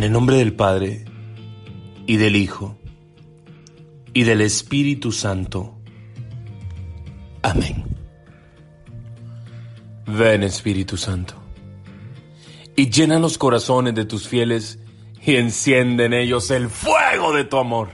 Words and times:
En 0.00 0.04
el 0.04 0.12
nombre 0.12 0.36
del 0.36 0.54
Padre, 0.54 1.04
y 2.06 2.16
del 2.16 2.34
Hijo, 2.34 2.78
y 4.14 4.22
del 4.22 4.40
Espíritu 4.40 5.12
Santo. 5.12 5.76
Amén. 7.42 7.84
Ven 10.06 10.42
Espíritu 10.42 10.96
Santo, 10.96 11.34
y 12.74 12.88
llena 12.88 13.18
los 13.18 13.36
corazones 13.36 13.94
de 13.94 14.06
tus 14.06 14.26
fieles, 14.26 14.78
y 15.20 15.36
enciende 15.36 16.06
en 16.06 16.14
ellos 16.14 16.50
el 16.50 16.70
fuego 16.70 17.34
de 17.34 17.44
tu 17.44 17.58
amor. 17.58 17.90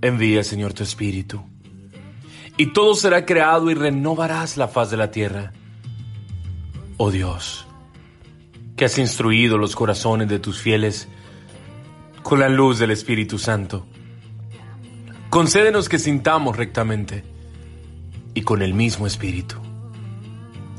Envía, 0.00 0.42
Señor, 0.42 0.72
tu 0.72 0.82
Espíritu, 0.82 1.42
y 2.56 2.72
todo 2.72 2.94
será 2.94 3.26
creado 3.26 3.70
y 3.70 3.74
renovarás 3.74 4.56
la 4.56 4.68
faz 4.68 4.90
de 4.90 4.96
la 4.96 5.10
tierra. 5.10 5.52
Oh 6.96 7.10
Dios, 7.10 7.67
que 8.78 8.84
has 8.86 8.96
instruido 8.96 9.58
los 9.58 9.74
corazones 9.76 10.28
de 10.28 10.38
tus 10.38 10.60
fieles 10.60 11.08
con 12.22 12.38
la 12.38 12.48
luz 12.48 12.78
del 12.78 12.92
Espíritu 12.92 13.36
Santo. 13.36 13.86
Concédenos 15.28 15.88
que 15.88 15.98
sintamos 15.98 16.56
rectamente 16.56 17.24
y 18.34 18.42
con 18.42 18.62
el 18.62 18.72
mismo 18.74 19.06
Espíritu, 19.06 19.56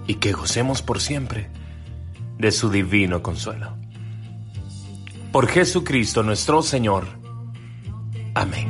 y 0.08 0.16
que 0.16 0.32
gocemos 0.32 0.82
por 0.82 1.02
siempre 1.02 1.50
de 2.38 2.52
su 2.54 2.70
divino 2.72 3.22
consuelo. 3.22 3.76
Por 5.34 5.48
Jesucristo 5.48 6.24
nuestro 6.24 6.64
Señor. 6.64 7.06
Amén. 8.34 8.70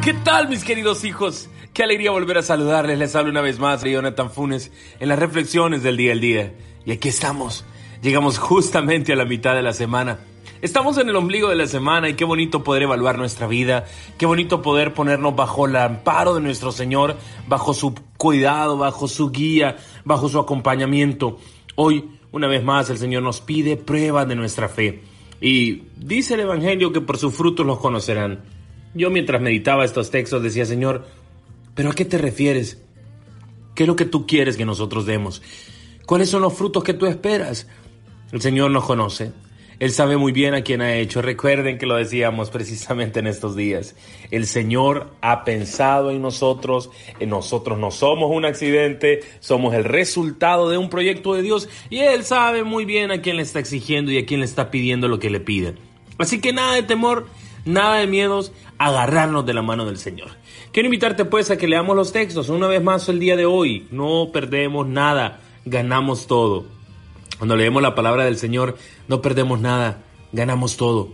¿Qué 0.00 0.14
tal 0.14 0.48
mis 0.48 0.62
queridos 0.62 1.04
hijos? 1.04 1.50
Qué 1.78 1.84
alegría 1.84 2.10
volver 2.10 2.38
a 2.38 2.42
saludarles. 2.42 2.98
Les 2.98 3.14
hablo 3.14 3.30
una 3.30 3.40
vez 3.40 3.60
más 3.60 3.82
de 3.82 3.92
Jonathan 3.92 4.32
Funes 4.32 4.72
en 4.98 5.08
las 5.08 5.16
reflexiones 5.16 5.84
del 5.84 5.96
día 5.96 6.10
al 6.10 6.20
día. 6.20 6.52
Y 6.84 6.90
aquí 6.90 7.06
estamos. 7.06 7.64
Llegamos 8.02 8.36
justamente 8.36 9.12
a 9.12 9.14
la 9.14 9.24
mitad 9.24 9.54
de 9.54 9.62
la 9.62 9.72
semana. 9.72 10.18
Estamos 10.60 10.98
en 10.98 11.08
el 11.08 11.14
ombligo 11.14 11.48
de 11.48 11.54
la 11.54 11.68
semana 11.68 12.08
y 12.08 12.14
qué 12.14 12.24
bonito 12.24 12.64
poder 12.64 12.82
evaluar 12.82 13.16
nuestra 13.16 13.46
vida, 13.46 13.84
qué 14.18 14.26
bonito 14.26 14.60
poder 14.60 14.92
ponernos 14.92 15.36
bajo 15.36 15.66
el 15.66 15.76
amparo 15.76 16.34
de 16.34 16.40
nuestro 16.40 16.72
Señor, 16.72 17.14
bajo 17.46 17.72
su 17.74 17.94
cuidado, 18.16 18.76
bajo 18.76 19.06
su 19.06 19.30
guía, 19.30 19.76
bajo 20.04 20.28
su 20.28 20.40
acompañamiento. 20.40 21.38
Hoy, 21.76 22.10
una 22.32 22.48
vez 22.48 22.64
más, 22.64 22.90
el 22.90 22.98
Señor 22.98 23.22
nos 23.22 23.40
pide 23.40 23.76
prueba 23.76 24.24
de 24.24 24.34
nuestra 24.34 24.68
fe. 24.68 25.02
Y 25.40 25.82
dice 25.96 26.34
el 26.34 26.40
Evangelio 26.40 26.92
que 26.92 27.02
por 27.02 27.18
sus 27.18 27.32
frutos 27.36 27.64
los 27.64 27.78
conocerán. 27.78 28.42
Yo 28.94 29.10
mientras 29.10 29.40
meditaba 29.40 29.84
estos 29.84 30.10
textos 30.10 30.42
decía, 30.42 30.64
Señor, 30.64 31.06
¿Pero 31.78 31.90
a 31.90 31.94
qué 31.94 32.04
te 32.04 32.18
refieres? 32.18 32.82
¿Qué 33.76 33.84
es 33.84 33.86
lo 33.86 33.94
que 33.94 34.04
tú 34.04 34.26
quieres 34.26 34.56
que 34.56 34.64
nosotros 34.64 35.06
demos? 35.06 35.42
¿Cuáles 36.06 36.28
son 36.28 36.42
los 36.42 36.54
frutos 36.54 36.82
que 36.82 36.92
tú 36.92 37.06
esperas? 37.06 37.68
El 38.32 38.40
Señor 38.40 38.72
nos 38.72 38.84
conoce. 38.84 39.30
Él 39.78 39.92
sabe 39.92 40.16
muy 40.16 40.32
bien 40.32 40.54
a 40.54 40.62
quién 40.62 40.82
ha 40.82 40.96
hecho. 40.96 41.22
Recuerden 41.22 41.78
que 41.78 41.86
lo 41.86 41.94
decíamos 41.94 42.50
precisamente 42.50 43.20
en 43.20 43.28
estos 43.28 43.54
días. 43.54 43.94
El 44.32 44.48
Señor 44.48 45.12
ha 45.20 45.44
pensado 45.44 46.10
en 46.10 46.20
nosotros. 46.20 46.90
En 47.20 47.30
nosotros 47.30 47.78
no 47.78 47.92
somos 47.92 48.32
un 48.32 48.44
accidente. 48.44 49.20
Somos 49.38 49.72
el 49.72 49.84
resultado 49.84 50.70
de 50.70 50.78
un 50.78 50.90
proyecto 50.90 51.34
de 51.34 51.42
Dios. 51.42 51.68
Y 51.90 52.00
Él 52.00 52.24
sabe 52.24 52.64
muy 52.64 52.86
bien 52.86 53.12
a 53.12 53.22
quién 53.22 53.36
le 53.36 53.42
está 53.42 53.60
exigiendo 53.60 54.10
y 54.10 54.18
a 54.18 54.26
quién 54.26 54.40
le 54.40 54.46
está 54.46 54.72
pidiendo 54.72 55.06
lo 55.06 55.20
que 55.20 55.30
le 55.30 55.38
pide. 55.38 55.76
Así 56.18 56.40
que 56.40 56.52
nada 56.52 56.74
de 56.74 56.82
temor, 56.82 57.28
nada 57.64 57.98
de 58.00 58.08
miedos. 58.08 58.50
Agarrarnos 58.78 59.46
de 59.46 59.54
la 59.54 59.62
mano 59.62 59.86
del 59.86 59.98
Señor. 59.98 60.37
Quiero 60.72 60.86
invitarte 60.86 61.24
pues 61.24 61.50
a 61.50 61.56
que 61.56 61.66
leamos 61.66 61.96
los 61.96 62.12
textos 62.12 62.50
una 62.50 62.66
vez 62.66 62.82
más 62.82 63.08
el 63.08 63.18
día 63.18 63.36
de 63.36 63.46
hoy. 63.46 63.86
No 63.90 64.30
perdemos 64.32 64.86
nada, 64.86 65.40
ganamos 65.64 66.26
todo. 66.26 66.66
Cuando 67.38 67.56
leemos 67.56 67.82
la 67.82 67.94
palabra 67.94 68.24
del 68.24 68.36
Señor, 68.36 68.76
no 69.06 69.22
perdemos 69.22 69.60
nada, 69.60 70.02
ganamos 70.32 70.76
todo. 70.76 71.12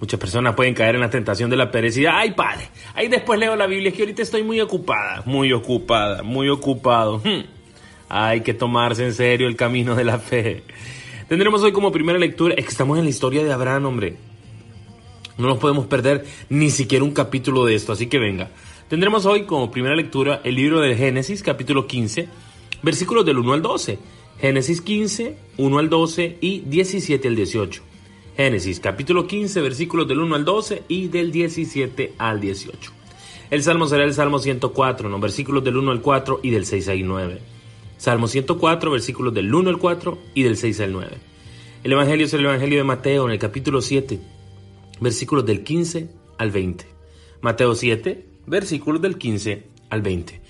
Muchas 0.00 0.18
personas 0.18 0.54
pueden 0.54 0.74
caer 0.74 0.94
en 0.94 1.02
la 1.02 1.10
tentación 1.10 1.50
de 1.50 1.56
la 1.56 1.70
pereza 1.70 2.18
ay 2.18 2.32
padre, 2.32 2.68
ahí 2.94 3.08
después 3.08 3.38
leo 3.38 3.56
la 3.56 3.66
Biblia, 3.66 3.90
es 3.90 3.94
que 3.94 4.02
ahorita 4.02 4.22
estoy 4.22 4.42
muy 4.42 4.60
ocupada, 4.60 5.22
muy 5.26 5.52
ocupada, 5.52 6.22
muy 6.22 6.48
ocupado. 6.48 7.20
Hmm. 7.24 7.44
Hay 8.08 8.42
que 8.42 8.54
tomarse 8.54 9.04
en 9.04 9.14
serio 9.14 9.48
el 9.48 9.56
camino 9.56 9.94
de 9.94 10.04
la 10.04 10.18
fe. 10.18 10.62
Tendremos 11.28 11.62
hoy 11.62 11.72
como 11.72 11.92
primera 11.92 12.18
lectura, 12.18 12.54
es 12.54 12.64
que 12.64 12.70
estamos 12.70 12.98
en 12.98 13.04
la 13.04 13.10
historia 13.10 13.44
de 13.44 13.52
Abraham, 13.52 13.86
hombre. 13.86 14.16
No 15.36 15.48
nos 15.48 15.58
podemos 15.58 15.86
perder 15.86 16.24
ni 16.48 16.70
siquiera 16.70 17.04
un 17.04 17.12
capítulo 17.12 17.64
de 17.64 17.74
esto, 17.74 17.92
así 17.92 18.06
que 18.06 18.18
venga. 18.18 18.50
Tendremos 18.94 19.26
hoy 19.26 19.42
como 19.42 19.72
primera 19.72 19.96
lectura 19.96 20.40
el 20.44 20.54
libro 20.54 20.78
de 20.78 20.94
Génesis, 20.94 21.42
capítulo 21.42 21.88
15, 21.88 22.28
versículos 22.80 23.26
del 23.26 23.38
1 23.38 23.52
al 23.54 23.60
12. 23.60 23.98
Génesis 24.40 24.80
15, 24.82 25.36
1 25.56 25.78
al 25.80 25.90
12 25.90 26.38
y 26.40 26.60
17 26.60 27.26
al 27.26 27.34
18. 27.34 27.82
Génesis 28.36 28.78
capítulo 28.78 29.26
15, 29.26 29.60
versículos 29.62 30.06
del 30.06 30.20
1 30.20 30.36
al 30.36 30.44
12 30.44 30.84
y 30.86 31.08
del 31.08 31.32
17 31.32 32.14
al 32.18 32.40
18. 32.40 32.92
El 33.50 33.64
salmo 33.64 33.88
será 33.88 34.04
el 34.04 34.14
Salmo 34.14 34.38
104, 34.38 35.08
los 35.08 35.20
versículos 35.20 35.64
del 35.64 35.76
1 35.76 35.90
al 35.90 36.00
4 36.00 36.38
y 36.44 36.50
del 36.50 36.64
6 36.64 36.88
al 36.88 37.04
9. 37.04 37.40
Salmo 37.98 38.28
104, 38.28 38.92
versículos 38.92 39.34
del 39.34 39.52
1 39.52 39.70
al 39.70 39.78
4 39.78 40.18
y 40.34 40.44
del 40.44 40.56
6 40.56 40.80
al 40.82 40.92
9. 40.92 41.10
El 41.82 41.92
Evangelio 41.92 42.26
es 42.26 42.34
el 42.34 42.44
Evangelio 42.44 42.78
de 42.78 42.84
Mateo 42.84 43.24
en 43.24 43.32
el 43.32 43.40
capítulo 43.40 43.82
7, 43.82 44.20
versículos 45.00 45.44
del 45.44 45.64
15 45.64 46.10
al 46.38 46.52
20. 46.52 46.86
Mateo 47.40 47.74
7, 47.74 48.33
versículos 48.46 49.00
del 49.02 49.18
15 49.18 49.64
al 49.90 50.02
20. 50.02 50.40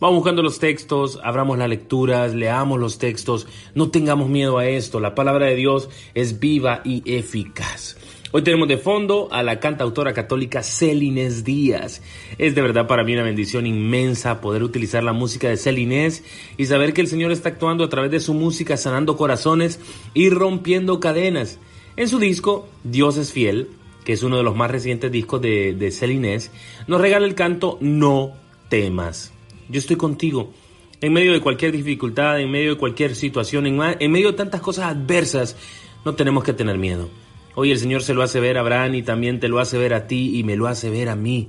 Vamos 0.00 0.16
buscando 0.16 0.42
los 0.42 0.58
textos, 0.58 1.20
abramos 1.22 1.56
las 1.56 1.68
lecturas, 1.68 2.34
leamos 2.34 2.78
los 2.80 2.98
textos, 2.98 3.46
no 3.74 3.90
tengamos 3.90 4.28
miedo 4.28 4.58
a 4.58 4.66
esto, 4.66 5.00
la 5.00 5.14
palabra 5.14 5.46
de 5.46 5.54
Dios 5.54 5.88
es 6.14 6.40
viva 6.40 6.82
y 6.84 7.02
eficaz. 7.06 7.96
Hoy 8.32 8.42
tenemos 8.42 8.66
de 8.66 8.78
fondo 8.78 9.28
a 9.30 9.44
la 9.44 9.60
cantautora 9.60 10.12
católica 10.12 10.64
Celines 10.64 11.44
Díaz. 11.44 12.02
Es 12.36 12.56
de 12.56 12.62
verdad 12.62 12.88
para 12.88 13.04
mí 13.04 13.14
una 13.14 13.22
bendición 13.22 13.64
inmensa 13.64 14.40
poder 14.40 14.64
utilizar 14.64 15.04
la 15.04 15.12
música 15.12 15.48
de 15.48 15.56
Celines 15.56 16.24
y 16.56 16.66
saber 16.66 16.92
que 16.92 17.00
el 17.00 17.06
Señor 17.06 17.30
está 17.30 17.50
actuando 17.50 17.84
a 17.84 17.88
través 17.88 18.10
de 18.10 18.18
su 18.18 18.34
música, 18.34 18.76
sanando 18.76 19.16
corazones 19.16 19.78
y 20.14 20.30
rompiendo 20.30 20.98
cadenas. 20.98 21.60
En 21.96 22.08
su 22.08 22.18
disco 22.18 22.66
Dios 22.82 23.16
es 23.18 23.32
fiel, 23.32 23.68
que 24.04 24.12
es 24.12 24.22
uno 24.22 24.36
de 24.36 24.42
los 24.42 24.54
más 24.54 24.70
recientes 24.70 25.10
discos 25.10 25.40
de, 25.40 25.74
de 25.74 25.90
Celines, 25.90 26.50
nos 26.86 27.00
regala 27.00 27.26
el 27.26 27.34
canto 27.34 27.78
No 27.80 28.32
temas. 28.68 29.32
Yo 29.68 29.78
estoy 29.78 29.96
contigo. 29.96 30.52
En 31.00 31.12
medio 31.12 31.32
de 31.32 31.40
cualquier 31.40 31.72
dificultad, 31.72 32.40
en 32.40 32.50
medio 32.50 32.74
de 32.74 32.78
cualquier 32.78 33.14
situación, 33.14 33.66
en, 33.66 33.80
en 33.98 34.10
medio 34.10 34.30
de 34.30 34.36
tantas 34.36 34.60
cosas 34.60 34.86
adversas, 34.86 35.56
no 36.04 36.14
tenemos 36.14 36.44
que 36.44 36.52
tener 36.52 36.78
miedo. 36.78 37.08
Hoy 37.54 37.70
el 37.70 37.78
Señor 37.78 38.02
se 38.02 38.14
lo 38.14 38.22
hace 38.22 38.40
ver 38.40 38.56
a 38.56 38.60
Abraham 38.60 38.96
y 38.96 39.02
también 39.02 39.40
te 39.40 39.48
lo 39.48 39.60
hace 39.60 39.78
ver 39.78 39.94
a 39.94 40.06
ti 40.06 40.38
y 40.38 40.44
me 40.44 40.56
lo 40.56 40.66
hace 40.66 40.90
ver 40.90 41.08
a 41.08 41.16
mí. 41.16 41.48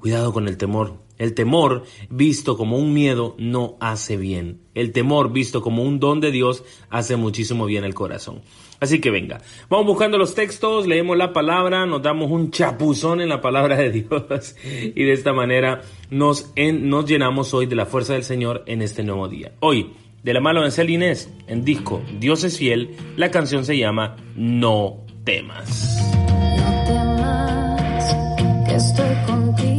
Cuidado 0.00 0.32
con 0.32 0.48
el 0.48 0.56
temor. 0.56 1.08
El 1.18 1.34
temor 1.34 1.82
visto 2.10 2.56
como 2.56 2.78
un 2.78 2.92
miedo 2.92 3.34
no 3.38 3.76
hace 3.80 4.16
bien. 4.16 4.60
El 4.74 4.92
temor 4.92 5.32
visto 5.32 5.62
como 5.62 5.82
un 5.82 5.98
don 5.98 6.20
de 6.20 6.30
Dios 6.30 6.62
hace 6.90 7.16
muchísimo 7.16 7.66
bien 7.66 7.84
al 7.84 7.94
corazón. 7.94 8.42
Así 8.80 9.00
que 9.00 9.10
venga, 9.10 9.40
vamos 9.68 9.86
buscando 9.86 10.18
los 10.18 10.36
textos, 10.36 10.86
leemos 10.86 11.16
la 11.16 11.32
palabra, 11.32 11.84
nos 11.86 12.00
damos 12.00 12.30
un 12.30 12.52
chapuzón 12.52 13.20
en 13.20 13.28
la 13.28 13.40
palabra 13.40 13.76
de 13.76 13.90
Dios 13.90 14.54
y 14.62 15.02
de 15.02 15.12
esta 15.12 15.32
manera 15.32 15.82
nos, 16.10 16.52
nos 16.56 17.04
llenamos 17.04 17.52
hoy 17.54 17.66
de 17.66 17.74
la 17.74 17.86
fuerza 17.86 18.12
del 18.12 18.22
Señor 18.22 18.62
en 18.66 18.82
este 18.82 19.02
nuevo 19.02 19.26
día. 19.26 19.52
Hoy, 19.58 19.94
de 20.22 20.32
la 20.32 20.40
mano 20.40 20.62
de 20.62 20.70
Celinés, 20.70 21.28
en 21.48 21.64
disco 21.64 22.02
Dios 22.20 22.44
es 22.44 22.58
fiel, 22.58 22.94
la 23.16 23.32
canción 23.32 23.64
se 23.64 23.76
llama 23.76 24.14
No 24.36 24.98
temas. 25.24 25.98
No 26.56 26.84
temas, 26.86 28.16
estoy 28.68 29.16
no 29.26 29.77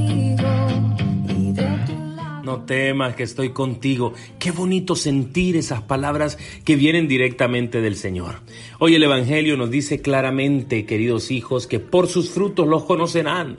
temas 2.69 3.15
que 3.15 3.23
estoy 3.23 3.49
contigo. 3.49 4.13
Qué 4.37 4.51
bonito 4.51 4.95
sentir 4.95 5.57
esas 5.57 5.81
palabras 5.81 6.37
que 6.63 6.75
vienen 6.75 7.07
directamente 7.07 7.81
del 7.81 7.95
Señor. 7.95 8.41
Hoy 8.77 8.93
el 8.93 9.01
Evangelio 9.01 9.57
nos 9.57 9.71
dice 9.71 10.03
claramente, 10.03 10.85
queridos 10.85 11.31
hijos, 11.31 11.65
que 11.65 11.79
por 11.79 12.05
sus 12.05 12.29
frutos 12.29 12.67
los 12.67 12.83
conocerán. 12.83 13.57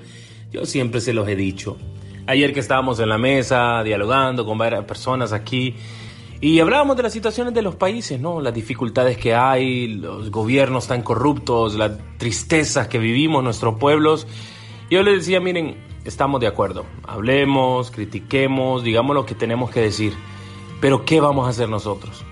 Yo 0.52 0.64
siempre 0.64 1.00
se 1.00 1.12
los 1.12 1.28
he 1.28 1.34
dicho. 1.34 1.76
Ayer 2.28 2.54
que 2.54 2.60
estábamos 2.60 3.00
en 3.00 3.08
la 3.08 3.18
mesa 3.18 3.82
dialogando 3.82 4.46
con 4.46 4.56
varias 4.56 4.84
personas 4.84 5.32
aquí 5.32 5.74
y 6.40 6.60
hablábamos 6.60 6.96
de 6.96 7.02
las 7.02 7.12
situaciones 7.12 7.52
de 7.52 7.62
los 7.62 7.74
países, 7.74 8.20
¿no? 8.20 8.40
Las 8.40 8.54
dificultades 8.54 9.18
que 9.18 9.34
hay, 9.34 9.88
los 9.88 10.30
gobiernos 10.30 10.86
tan 10.86 11.02
corruptos, 11.02 11.74
las 11.74 11.98
tristezas 12.16 12.86
que 12.86 13.00
vivimos 13.00 13.42
nuestros 13.42 13.74
pueblos. 13.74 14.28
Yo 14.88 15.02
les 15.02 15.18
decía, 15.18 15.40
miren, 15.40 15.89
estamos 16.04 16.40
de 16.40 16.46
acuerdo. 16.46 16.86
Hablemos, 17.06 17.90
critiquemos, 17.90 18.82
digamos 18.82 19.14
lo 19.14 19.26
que 19.26 19.34
tenemos 19.34 19.70
que 19.70 19.80
decir. 19.80 20.14
Pero 20.80 21.04
¿qué 21.04 21.20
vamos 21.20 21.46
a 21.46 21.50
hacer 21.50 21.68
nosotros? 21.68 22.24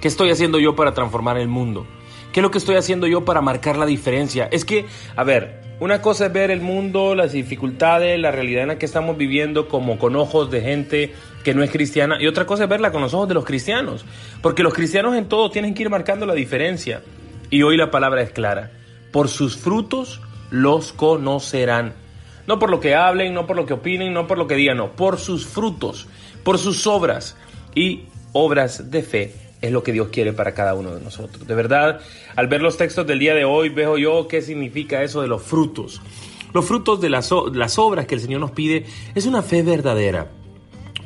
¿Qué 0.00 0.08
estoy 0.08 0.30
haciendo 0.30 0.58
yo 0.58 0.74
para 0.74 0.94
transformar 0.94 1.38
el 1.38 1.48
mundo? 1.48 1.86
¿Qué 2.32 2.40
es 2.40 2.42
lo 2.42 2.50
que 2.50 2.58
estoy 2.58 2.76
haciendo 2.76 3.06
yo 3.06 3.24
para 3.24 3.40
marcar 3.40 3.76
la 3.76 3.86
diferencia? 3.86 4.48
Es 4.50 4.64
que, 4.64 4.86
a 5.14 5.22
ver, 5.22 5.62
una 5.80 6.02
cosa 6.02 6.26
es 6.26 6.32
ver 6.32 6.50
el 6.50 6.60
mundo, 6.60 7.14
las 7.14 7.32
dificultades, 7.32 8.18
la 8.18 8.30
realidad 8.30 8.62
en 8.62 8.68
la 8.68 8.78
que 8.78 8.86
estamos 8.86 9.16
viviendo 9.16 9.68
como 9.68 9.98
con 9.98 10.16
ojos 10.16 10.50
de 10.50 10.60
gente 10.60 11.14
que 11.42 11.54
no 11.54 11.62
es 11.62 11.70
cristiana 11.70 12.16
y 12.20 12.26
otra 12.26 12.46
cosa 12.46 12.64
es 12.64 12.70
verla 12.70 12.92
con 12.92 13.02
los 13.02 13.12
ojos 13.14 13.28
de 13.28 13.34
los 13.34 13.44
cristianos, 13.44 14.04
porque 14.40 14.62
los 14.62 14.74
cristianos 14.74 15.16
en 15.16 15.28
todo 15.28 15.50
tienen 15.50 15.74
que 15.74 15.82
ir 15.82 15.90
marcando 15.90 16.26
la 16.26 16.34
diferencia. 16.34 17.02
Y 17.50 17.62
hoy 17.62 17.76
la 17.76 17.90
palabra 17.90 18.22
es 18.22 18.30
clara, 18.30 18.72
por 19.12 19.28
sus 19.28 19.56
frutos 19.56 20.20
los 20.50 20.92
conocerán. 20.92 22.03
No 22.46 22.58
por 22.58 22.70
lo 22.70 22.80
que 22.80 22.94
hablen, 22.94 23.34
no 23.34 23.46
por 23.46 23.56
lo 23.56 23.66
que 23.66 23.74
opinen, 23.74 24.12
no 24.12 24.26
por 24.26 24.38
lo 24.38 24.46
que 24.46 24.54
digan, 24.54 24.76
no, 24.76 24.92
por 24.92 25.18
sus 25.18 25.46
frutos, 25.46 26.06
por 26.42 26.58
sus 26.58 26.86
obras 26.86 27.36
y 27.74 28.02
obras 28.32 28.90
de 28.90 29.02
fe 29.02 29.34
es 29.64 29.72
lo 29.72 29.82
que 29.82 29.92
Dios 29.92 30.08
quiere 30.08 30.34
para 30.34 30.52
cada 30.52 30.74
uno 30.74 30.94
de 30.94 31.00
nosotros. 31.00 31.46
De 31.46 31.54
verdad, 31.54 32.00
al 32.36 32.48
ver 32.48 32.60
los 32.60 32.76
textos 32.76 33.06
del 33.06 33.18
día 33.18 33.34
de 33.34 33.46
hoy, 33.46 33.70
veo 33.70 33.96
yo 33.96 34.28
qué 34.28 34.42
significa 34.42 35.02
eso 35.02 35.22
de 35.22 35.28
los 35.28 35.42
frutos. 35.42 36.02
Los 36.52 36.66
frutos 36.66 37.00
de 37.00 37.08
las, 37.08 37.30
las 37.52 37.78
obras 37.78 38.06
que 38.06 38.14
el 38.14 38.20
Señor 38.20 38.40
nos 38.40 38.50
pide 38.50 38.84
es 39.14 39.24
una 39.24 39.40
fe 39.40 39.62
verdadera, 39.62 40.28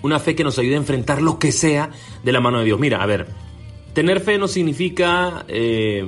una 0.02 0.18
fe 0.18 0.34
que 0.34 0.42
nos 0.42 0.58
ayude 0.58 0.74
a 0.74 0.78
enfrentar 0.78 1.22
lo 1.22 1.38
que 1.38 1.52
sea 1.52 1.90
de 2.24 2.32
la 2.32 2.40
mano 2.40 2.58
de 2.58 2.64
Dios. 2.64 2.80
Mira, 2.80 3.00
a 3.00 3.06
ver, 3.06 3.28
tener 3.92 4.20
fe 4.20 4.38
no 4.38 4.48
significa 4.48 5.44
eh, 5.46 6.04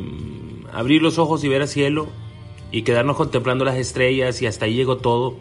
abrir 0.72 1.02
los 1.02 1.18
ojos 1.18 1.44
y 1.44 1.48
ver 1.48 1.62
al 1.62 1.68
cielo 1.68 2.08
y 2.70 2.82
quedarnos 2.82 3.16
contemplando 3.16 3.64
las 3.64 3.76
estrellas 3.76 4.40
y 4.42 4.46
hasta 4.46 4.66
ahí 4.66 4.74
llegó 4.74 4.98
todo. 4.98 5.36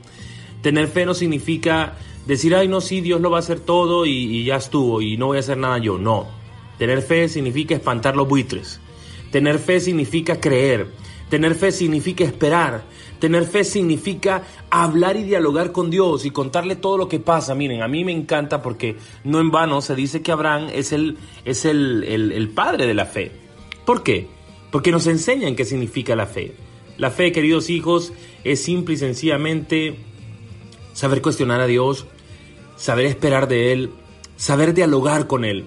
Tener 0.61 0.87
fe 0.87 1.05
no 1.05 1.13
significa 1.13 1.97
decir, 2.25 2.55
ay, 2.55 2.67
no, 2.67 2.81
sí, 2.81 3.01
Dios 3.01 3.21
lo 3.21 3.31
va 3.31 3.37
a 3.37 3.39
hacer 3.39 3.59
todo 3.59 4.05
y, 4.05 4.43
ya 4.43 4.57
estuvo 4.57 5.01
y 5.01 5.17
no 5.17 5.27
voy 5.27 5.37
a 5.37 5.41
hacer 5.41 5.57
nada 5.57 5.77
yo. 5.77 5.97
No, 5.97 6.27
Tener 6.77 7.01
fe 7.01 7.27
significa 7.27 7.75
espantar 7.75 8.15
los 8.15 8.27
buitres. 8.27 8.79
Tener 9.31 9.59
fe 9.59 9.81
significa 9.81 10.39
creer. 10.39 10.87
Tener 11.29 11.53
fe 11.55 11.71
significa 11.71 12.23
esperar. 12.23 12.83
Tener 13.19 13.43
fe 13.43 13.65
significa 13.65 14.43
hablar 14.69 15.17
y 15.17 15.23
dialogar 15.23 15.73
con 15.73 15.89
Dios 15.89 16.25
y 16.25 16.31
contarle 16.31 16.77
todo 16.77 16.97
lo 16.97 17.09
que 17.09 17.19
pasa. 17.19 17.53
Miren, 17.53 17.81
a 17.81 17.89
mí 17.89 18.05
me 18.05 18.13
encanta 18.13 18.61
porque 18.61 18.95
no 19.25 19.41
en 19.41 19.51
vano 19.51 19.81
se 19.81 19.93
dice 19.93 20.21
que 20.21 20.31
Abraham 20.31 20.69
es 20.73 20.93
el, 20.93 21.17
es 21.43 21.65
el, 21.65 22.05
el 22.05 22.49
padre 22.49 22.87
de 22.87 22.93
la 22.93 23.05
fe. 23.05 23.31
¿Por 23.85 24.01
qué? 24.01 24.27
Porque 24.71 24.91
nos 24.91 25.05
enseñan 25.07 25.55
qué 25.55 25.65
significa 25.65 26.15
la 26.15 26.27
fe. 26.27 26.53
La 26.99 27.11
fe, 27.11 27.31
queridos 27.31 27.69
hijos, 27.69 28.11
es 28.43 28.61
simple 28.61 28.95
y 28.95 28.97
sencillamente 28.97 29.95
saber 30.91 31.21
cuestionar 31.21 31.61
a 31.61 31.65
Dios, 31.65 32.05
saber 32.75 33.05
esperar 33.05 33.47
de 33.47 33.71
Él, 33.71 33.91
saber 34.35 34.73
dialogar 34.73 35.25
con 35.25 35.45
Él. 35.45 35.63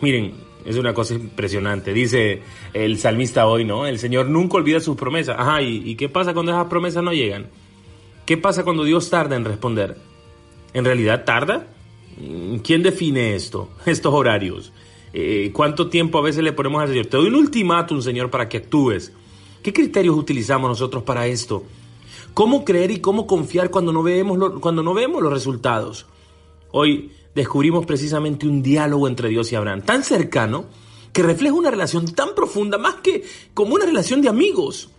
Miren, 0.00 0.34
es 0.64 0.76
una 0.76 0.94
cosa 0.94 1.14
impresionante. 1.14 1.92
Dice 1.92 2.40
el 2.72 2.98
salmista 2.98 3.48
hoy, 3.48 3.64
¿no? 3.64 3.86
El 3.86 3.98
Señor 3.98 4.28
nunca 4.28 4.58
olvida 4.58 4.78
sus 4.78 4.96
promesas. 4.96 5.36
Ajá, 5.36 5.60
¿y, 5.60 5.96
qué 5.96 6.08
pasa 6.08 6.34
cuando 6.34 6.52
esas 6.52 6.66
promesas 6.66 7.02
no 7.02 7.12
llegan? 7.12 7.48
¿Qué 8.24 8.36
pasa 8.36 8.62
cuando 8.62 8.84
Dios 8.84 9.10
tarda 9.10 9.34
en 9.34 9.44
responder? 9.44 9.96
¿En 10.72 10.84
realidad 10.84 11.24
tarda? 11.24 11.66
¿Quién 12.62 12.84
define 12.84 13.34
esto? 13.34 13.70
Estos 13.86 14.14
horarios. 14.14 14.72
Eh, 15.12 15.50
¿Cuánto 15.52 15.88
tiempo 15.88 16.18
a 16.18 16.22
veces 16.22 16.44
le 16.44 16.52
ponemos 16.52 16.80
al 16.80 16.88
Señor? 16.88 17.06
Te 17.06 17.16
doy 17.16 17.26
un 17.26 17.34
ultimátum, 17.34 18.02
Señor, 18.02 18.30
para 18.30 18.48
que 18.48 18.58
actúes. 18.58 19.12
¿Qué 19.66 19.72
criterios 19.72 20.16
utilizamos 20.16 20.70
nosotros 20.70 21.02
para 21.02 21.26
esto? 21.26 21.64
¿Cómo 22.34 22.64
creer 22.64 22.92
y 22.92 23.00
cómo 23.00 23.26
confiar 23.26 23.68
cuando 23.68 23.90
no 23.90 24.04
vemos, 24.04 24.38
los 24.38 25.32
resultados? 25.32 26.06
Hoy 26.70 27.10
descubrimos 27.34 27.84
precisamente 27.84 28.46
un 28.46 28.62
diálogo 28.62 29.08
entre 29.08 29.28
Dios 29.28 29.50
y 29.50 29.56
Abraham, 29.56 29.82
tan 29.82 30.04
cercano 30.04 30.66
que 31.12 31.24
refleja 31.24 31.56
una 31.56 31.72
relación 31.72 32.06
tan 32.14 32.36
profunda, 32.36 32.78
más 32.78 32.94
que 33.02 33.24
como 33.54 33.74
una 33.74 33.86
relación 33.86 34.22
de 34.22 34.28
amigos. 34.28 34.90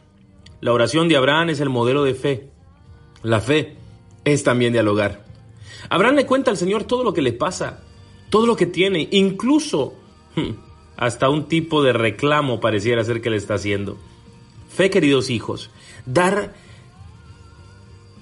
La 0.59 0.73
oración 0.73 1.07
de 1.07 1.15
Abraham 1.15 1.51
es 1.51 1.61
el 1.61 1.69
modelo 1.69 2.03
de 2.03 2.13
fe. 2.13 2.49
La 3.23 3.39
fe 3.39 3.77
es 4.25 4.43
también 4.43 4.73
dialogar. 4.73 5.23
Abraham 5.89 6.15
le 6.15 6.25
cuenta 6.25 6.51
al 6.51 6.57
Señor 6.57 6.83
todo 6.83 7.05
lo 7.05 7.13
que 7.13 7.21
le 7.21 7.31
pasa, 7.31 7.85
todo 8.29 8.45
lo 8.45 8.57
que 8.57 8.65
tiene, 8.65 9.07
incluso 9.11 9.93
hmm, 10.35 10.49
hasta 10.97 11.29
un 11.29 11.47
tipo 11.47 11.81
de 11.83 11.93
reclamo 11.93 12.59
pareciera 12.59 13.05
ser 13.05 13.21
que 13.21 13.29
le 13.29 13.37
está 13.37 13.53
haciendo. 13.53 13.97
Fe, 14.69 14.89
queridos 14.89 15.29
hijos, 15.29 15.69
dar 16.05 16.53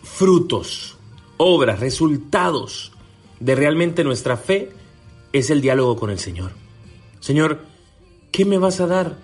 frutos, 0.03 0.97
obras, 1.37 1.79
resultados 1.79 2.91
de 3.39 3.55
realmente 3.55 4.03
nuestra 4.03 4.37
fe 4.37 4.71
es 5.33 5.49
el 5.49 5.61
diálogo 5.61 5.97
con 5.97 6.09
el 6.09 6.19
Señor. 6.19 6.51
Señor, 7.19 7.65
¿qué 8.31 8.45
me 8.45 8.57
vas 8.57 8.79
a 8.79 8.87
dar? 8.87 9.17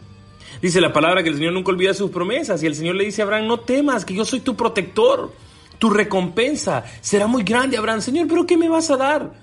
Dice 0.62 0.82
la 0.82 0.92
palabra 0.92 1.24
que 1.24 1.30
el 1.30 1.36
Señor 1.36 1.54
nunca 1.54 1.72
olvida 1.72 1.94
sus 1.94 2.12
promesas 2.12 2.62
y 2.62 2.68
el 2.68 2.76
Señor 2.76 2.96
le 2.96 3.06
dice 3.06 3.22
a 3.22 3.26
Abraham, 3.26 3.48
no 3.48 3.60
temas, 3.62 4.04
que 4.04 4.14
yo 4.14 4.26
soy 4.26 4.42
tu 4.42 4.56
protector, 4.56 5.32
tu 5.80 5.90
recompensa 5.90 6.84
será 7.00 7.28
muy 7.28 7.44
grande, 7.44 7.78
Abraham. 7.78 8.02
Señor, 8.02 8.28
¿pero 8.28 8.46
qué 8.46 8.58
me 8.58 8.70
vas 8.70 8.92
a 8.92 8.98
dar? 8.98 9.34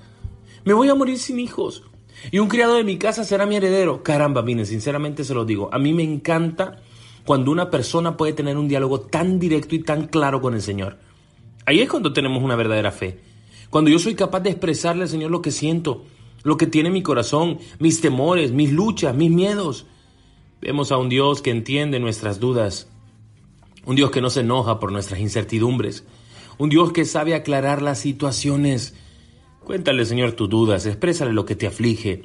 Me 0.64 0.75
voy 0.75 0.88
a 0.88 0.94
morir 0.94 1.19
sin 1.19 1.40
hijos 1.40 1.82
y 2.30 2.38
un 2.38 2.48
criado 2.48 2.75
de 2.75 2.84
mi 2.84 2.98
casa 2.98 3.25
será 3.25 3.46
mi 3.46 3.56
heredero. 3.56 4.02
Caramba, 4.02 4.42
miren, 4.42 4.66
sinceramente 4.66 5.25
se 5.25 5.34
lo 5.34 5.44
digo, 5.44 5.70
a 5.72 5.78
mí 5.78 5.94
me 5.94 6.02
encanta 6.02 6.82
cuando 7.28 7.50
una 7.50 7.69
persona 7.69 8.16
puede 8.16 8.32
tener 8.32 8.56
un 8.56 8.69
diálogo 8.69 9.00
tan 9.02 9.38
directo 9.38 9.75
y 9.75 9.80
tan 9.80 10.06
claro 10.06 10.40
con 10.40 10.54
el 10.54 10.62
Señor. 10.62 10.96
Ahí 11.66 11.80
es 11.80 11.90
cuando 11.90 12.14
tenemos 12.14 12.42
una 12.42 12.56
verdadera 12.56 12.90
fe. 12.90 13.20
Cuando 13.69 13.90
yo 13.90 13.98
soy 13.98 14.14
capaz 14.14 14.40
de 14.40 14.48
expresarle 14.48 15.02
al 15.02 15.10
Señor 15.10 15.30
lo 15.30 15.42
que 15.42 15.50
siento, 15.50 16.06
lo 16.42 16.56
que 16.56 16.66
tiene 16.66 16.88
mi 16.88 17.02
corazón, 17.02 17.58
mis 17.80 18.00
temores, 18.00 18.52
mis 18.52 18.72
luchas, 18.72 19.14
mis 19.14 19.30
miedos. 19.30 19.84
Vemos 20.62 20.90
a 20.90 20.96
un 20.96 21.10
Dios 21.10 21.42
que 21.42 21.50
entiende 21.50 22.00
nuestras 22.00 22.40
dudas, 22.40 22.88
un 23.84 23.94
Dios 23.94 24.10
que 24.10 24.22
no 24.22 24.30
se 24.30 24.40
enoja 24.40 24.80
por 24.80 24.90
nuestras 24.90 25.20
incertidumbres, 25.20 26.06
un 26.56 26.70
Dios 26.70 26.92
que 26.92 27.04
sabe 27.04 27.34
aclarar 27.34 27.82
las 27.82 27.98
situaciones. 27.98 28.94
Cuéntale, 29.64 30.06
Señor, 30.06 30.32
tus 30.32 30.48
dudas, 30.48 30.86
exprésale 30.86 31.34
lo 31.34 31.44
que 31.44 31.56
te 31.56 31.66
aflige. 31.66 32.22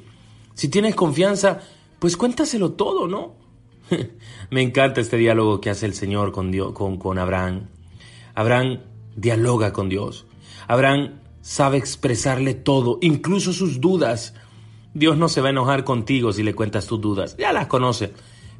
Si 0.54 0.70
tienes 0.70 0.96
confianza, 0.96 1.60
pues 2.00 2.16
cuéntaselo 2.16 2.72
todo, 2.72 3.10
¿no? 3.10 3.43
Me 4.50 4.62
encanta 4.62 5.02
este 5.02 5.18
diálogo 5.18 5.62
que 5.62 5.70
hace 5.70 5.86
el 5.86 5.94
Señor 5.94 6.32
con, 6.32 6.52
con, 6.74 6.98
con 6.98 7.18
Abraham. 7.18 7.68
Abraham 8.36 8.80
dialoga 9.16 9.74
con 9.74 9.90
Dios. 9.90 10.26
Abraham 10.68 11.20
sabe 11.42 11.78
expresarle 11.78 12.54
todo, 12.54 13.00
incluso 13.02 13.54
sus 13.54 13.82
dudas. 13.82 14.34
Dios 14.94 15.18
no 15.18 15.28
se 15.28 15.42
va 15.42 15.48
a 15.48 15.52
enojar 15.52 15.84
contigo 15.84 16.32
si 16.34 16.44
le 16.44 16.54
cuentas 16.54 16.88
tus 16.88 17.02
dudas, 17.02 17.36
ya 17.38 17.52
las 17.52 17.68
conoce. 17.68 18.14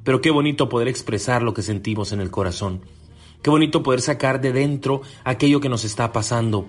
Pero 0.04 0.22
qué 0.22 0.32
bonito 0.32 0.68
poder 0.68 0.88
expresar 0.88 1.44
lo 1.44 1.54
que 1.54 1.62
sentimos 1.62 2.12
en 2.12 2.20
el 2.20 2.30
corazón. 2.30 2.82
Qué 3.42 3.50
bonito 3.50 3.84
poder 3.84 4.02
sacar 4.02 4.42
de 4.42 4.52
dentro 4.52 5.02
aquello 5.24 5.60
que 5.60 5.70
nos 5.70 5.86
está 5.86 6.12
pasando. 6.12 6.68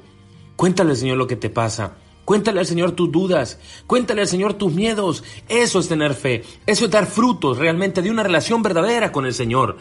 Cuéntale 0.57 0.91
al 0.91 0.97
Señor 0.97 1.19
lo 1.19 1.27
que 1.27 1.37
te 1.37 1.51
pasa. 1.51 1.97
Cuéntale 2.25 2.61
al 2.61 2.67
Señor 2.67 2.93
tus 2.93 3.11
dudas. 3.13 3.59
Cuéntale 3.87 4.23
al 4.23 4.29
Señor 4.29 4.55
tus 4.55 4.73
miedos. 4.73 5.25
Eso 5.49 5.79
es 5.79 5.89
tener 5.89 6.15
fe. 6.15 6.43
Eso 6.67 6.87
es 6.87 6.91
dar 6.91 7.07
frutos 7.07 7.59
realmente 7.59 8.03
de 8.03 8.11
una 8.11 8.23
relación 8.23 8.63
verdadera 8.63 9.13
con 9.13 9.27
el 9.27 9.35
Señor. 9.35 9.77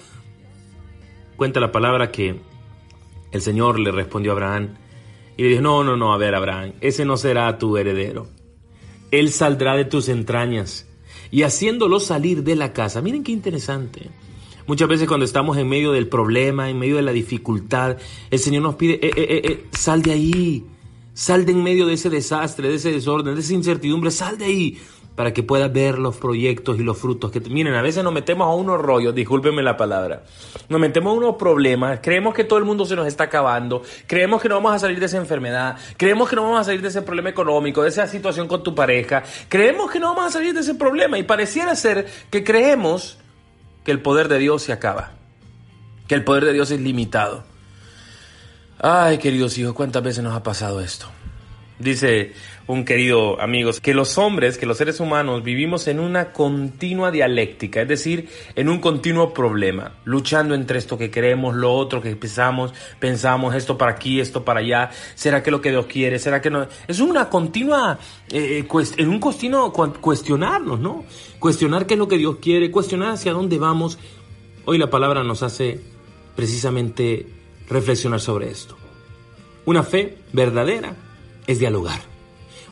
Cuenta 1.38 1.60
la 1.60 1.72
palabra 1.72 2.12
que 2.12 2.42
el 3.32 3.42
Señor 3.42 3.80
le 3.80 3.92
respondió 3.92 4.32
a 4.32 4.36
Abraham, 4.36 4.76
y 5.36 5.44
le 5.44 5.50
dijo, 5.50 5.62
no, 5.62 5.84
no, 5.84 5.98
no, 5.98 6.14
a 6.14 6.18
ver, 6.18 6.36
Abraham, 6.36 6.74
ese 6.82 7.06
no 7.06 7.18
será 7.18 7.58
tu 7.58 7.78
heredero. 7.78 8.28
Él 9.12 9.32
saldrá 9.32 9.76
de 9.76 9.86
tus 9.86 10.10
entrañas 10.10 10.88
y 11.32 11.44
haciéndolo 11.44 12.00
salir 12.00 12.44
de 12.44 12.56
la 12.56 12.74
casa. 12.74 13.02
Miren 13.02 13.24
qué 13.24 13.32
interesante. 13.32 14.10
Muchas 14.68 14.88
veces 14.88 15.08
cuando 15.08 15.26
estamos 15.26 15.58
en 15.58 15.68
medio 15.68 15.92
del 15.92 16.08
problema, 16.08 16.70
en 16.70 16.80
medio 16.80 16.96
de 16.96 17.02
la 17.02 17.12
dificultad, 17.12 17.98
el 18.30 18.40
Señor 18.40 18.64
nos 18.64 18.76
pide, 18.76 18.94
eh, 18.94 19.12
eh, 19.16 19.42
eh, 19.44 19.66
sal 19.72 20.02
de 20.02 20.12
ahí, 20.12 20.66
sal 21.14 21.46
de 21.46 21.52
en 21.52 21.64
medio 21.64 21.86
de 21.86 21.94
ese 21.94 22.10
desastre, 22.10 22.70
de 22.70 22.76
ese 22.76 22.92
desorden, 22.92 23.36
de 23.36 23.42
esa 23.42 23.54
incertidumbre, 23.54 24.12
sal 24.12 24.38
de 24.38 24.46
ahí 24.46 24.82
para 25.16 25.32
que 25.32 25.44
puedas 25.44 25.72
ver 25.72 26.00
los 26.00 26.18
proyectos 26.18 26.80
y 26.80 26.84
los 26.84 26.98
frutos 26.98 27.32
que... 27.32 27.40
Miren, 27.40 27.76
a 27.76 27.82
veces 27.82 28.04
nos 28.04 28.14
metemos 28.14 28.48
a 28.48 28.54
unos 28.54 28.82
rollos, 28.82 29.14
discúlpenme 29.14 29.62
la 29.62 29.78
palabra, 29.78 30.24
nos 30.70 30.80
metemos 30.80 31.14
a 31.14 31.18
unos 31.18 31.36
problemas, 31.36 32.00
creemos 32.02 32.34
que 32.34 32.44
todo 32.44 32.58
el 32.58 32.66
mundo 32.66 32.86
se 32.86 32.96
nos 32.96 33.06
está 33.06 33.26
acabando, 33.26 33.84
creemos 34.08 34.42
que 34.42 34.50
no 34.50 34.56
vamos 34.56 34.74
a 34.74 34.80
salir 34.80 35.00
de 35.00 35.06
esa 35.06 35.18
enfermedad, 35.18 35.78
creemos 35.98 36.30
que 36.30 36.36
no 36.36 36.44
vamos 36.44 36.62
a 36.62 36.64
salir 36.64 36.82
de 36.82 36.88
ese 36.88 37.04
problema 37.04 37.30
económico, 37.30 37.84
de 37.84 37.90
esa 37.90 38.08
situación 38.08 38.48
con 38.48 38.64
tu 38.64 38.74
pareja, 38.74 39.24
creemos 39.50 39.92
que 39.92 40.00
no 40.00 40.16
vamos 40.16 40.26
a 40.26 40.32
salir 40.32 40.54
de 40.54 40.62
ese 40.62 40.74
problema 40.74 41.20
y 41.20 41.24
pareciera 41.24 41.76
ser 41.76 42.08
que 42.32 42.44
creemos 42.44 43.20
que 43.84 43.92
el 43.92 44.02
poder 44.02 44.30
de 44.30 44.40
Dios 44.40 44.64
se 44.64 44.74
acaba, 44.74 45.12
que 46.08 46.16
el 46.16 46.24
poder 46.24 46.46
de 46.46 46.54
Dios 46.54 46.72
es 46.72 46.80
limitado. 46.80 47.53
Ay, 48.80 49.18
queridos 49.18 49.58
hijos, 49.58 49.74
¿cuántas 49.74 50.04
veces 50.04 50.24
nos 50.24 50.34
ha 50.34 50.44
pasado 50.44 50.82
esto? 50.82 51.08
Dice 51.80 52.34
un 52.68 52.86
querido 52.86 53.42
amigo 53.42 53.72
que 53.82 53.94
los 53.94 54.18
hombres, 54.18 54.58
que 54.58 54.66
los 54.66 54.78
seres 54.78 55.00
humanos 55.00 55.44
vivimos 55.44 55.88
en 55.88 56.00
una 56.00 56.32
continua 56.32 57.12
dialéctica, 57.12 57.82
es 57.82 57.88
decir, 57.88 58.30
en 58.56 58.70
un 58.70 58.80
continuo 58.80 59.34
problema, 59.34 59.94
luchando 60.06 60.56
entre 60.56 60.80
esto 60.80 60.98
que 60.98 61.12
queremos, 61.12 61.56
lo 61.56 61.74
otro 61.74 62.02
que 62.02 62.16
pensamos, 62.16 62.74
pensamos 63.00 63.54
esto 63.56 63.78
para 63.78 63.92
aquí, 63.92 64.20
esto 64.20 64.46
para 64.46 64.62
allá, 64.62 64.92
¿será 65.16 65.44
que 65.44 65.52
lo 65.52 65.62
que 65.62 65.72
Dios 65.72 65.88
quiere? 65.88 66.20
¿Será 66.20 66.42
que 66.42 66.50
no? 66.50 66.68
Es 66.88 67.00
una 67.00 67.28
continua, 67.30 68.00
eh, 68.32 68.66
en 68.98 69.10
un 69.10 69.20
continuo 69.20 69.74
cuestionarnos, 69.74 70.80
¿no? 70.80 71.06
Cuestionar 71.40 71.86
qué 71.86 71.96
es 71.96 72.00
lo 72.00 72.08
que 72.08 72.18
Dios 72.18 72.38
quiere, 72.42 72.72
cuestionar 72.72 73.12
hacia 73.12 73.34
dónde 73.34 73.60
vamos. 73.60 73.98
Hoy 74.66 74.78
la 74.78 74.90
palabra 74.90 75.24
nos 75.24 75.44
hace 75.44 75.82
precisamente 76.36 77.43
reflexionar 77.70 78.20
sobre 78.20 78.50
esto. 78.50 78.78
Una 79.66 79.84
fe 79.84 80.18
verdadera 80.34 80.96
es 81.48 81.60
dialogar. 81.60 82.02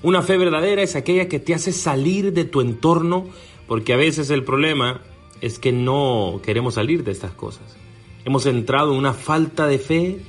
Una 0.03 0.21
fe 0.21 0.37
verdadera 0.37 0.81
es 0.81 0.95
aquella 0.95 1.27
que 1.27 1.39
te 1.39 1.53
hace 1.53 1.71
salir 1.71 2.33
de 2.33 2.45
tu 2.45 2.61
entorno, 2.61 3.27
porque 3.67 3.93
a 3.93 3.97
veces 3.97 4.29
el 4.29 4.43
problema 4.43 5.01
es 5.41 5.59
que 5.59 5.71
no 5.71 6.41
queremos 6.43 6.73
salir 6.73 7.03
de 7.03 7.11
estas 7.11 7.31
cosas. 7.31 7.77
Hemos 8.25 8.45
entrado 8.45 8.91
en 8.91 8.99
una 8.99 9.13
falta 9.13 9.67
de 9.67 9.79
fe 9.79 10.21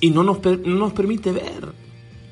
y 0.00 0.10
no 0.10 0.24
nos 0.24 0.92
permite 0.92 1.32
ver. 1.32 1.72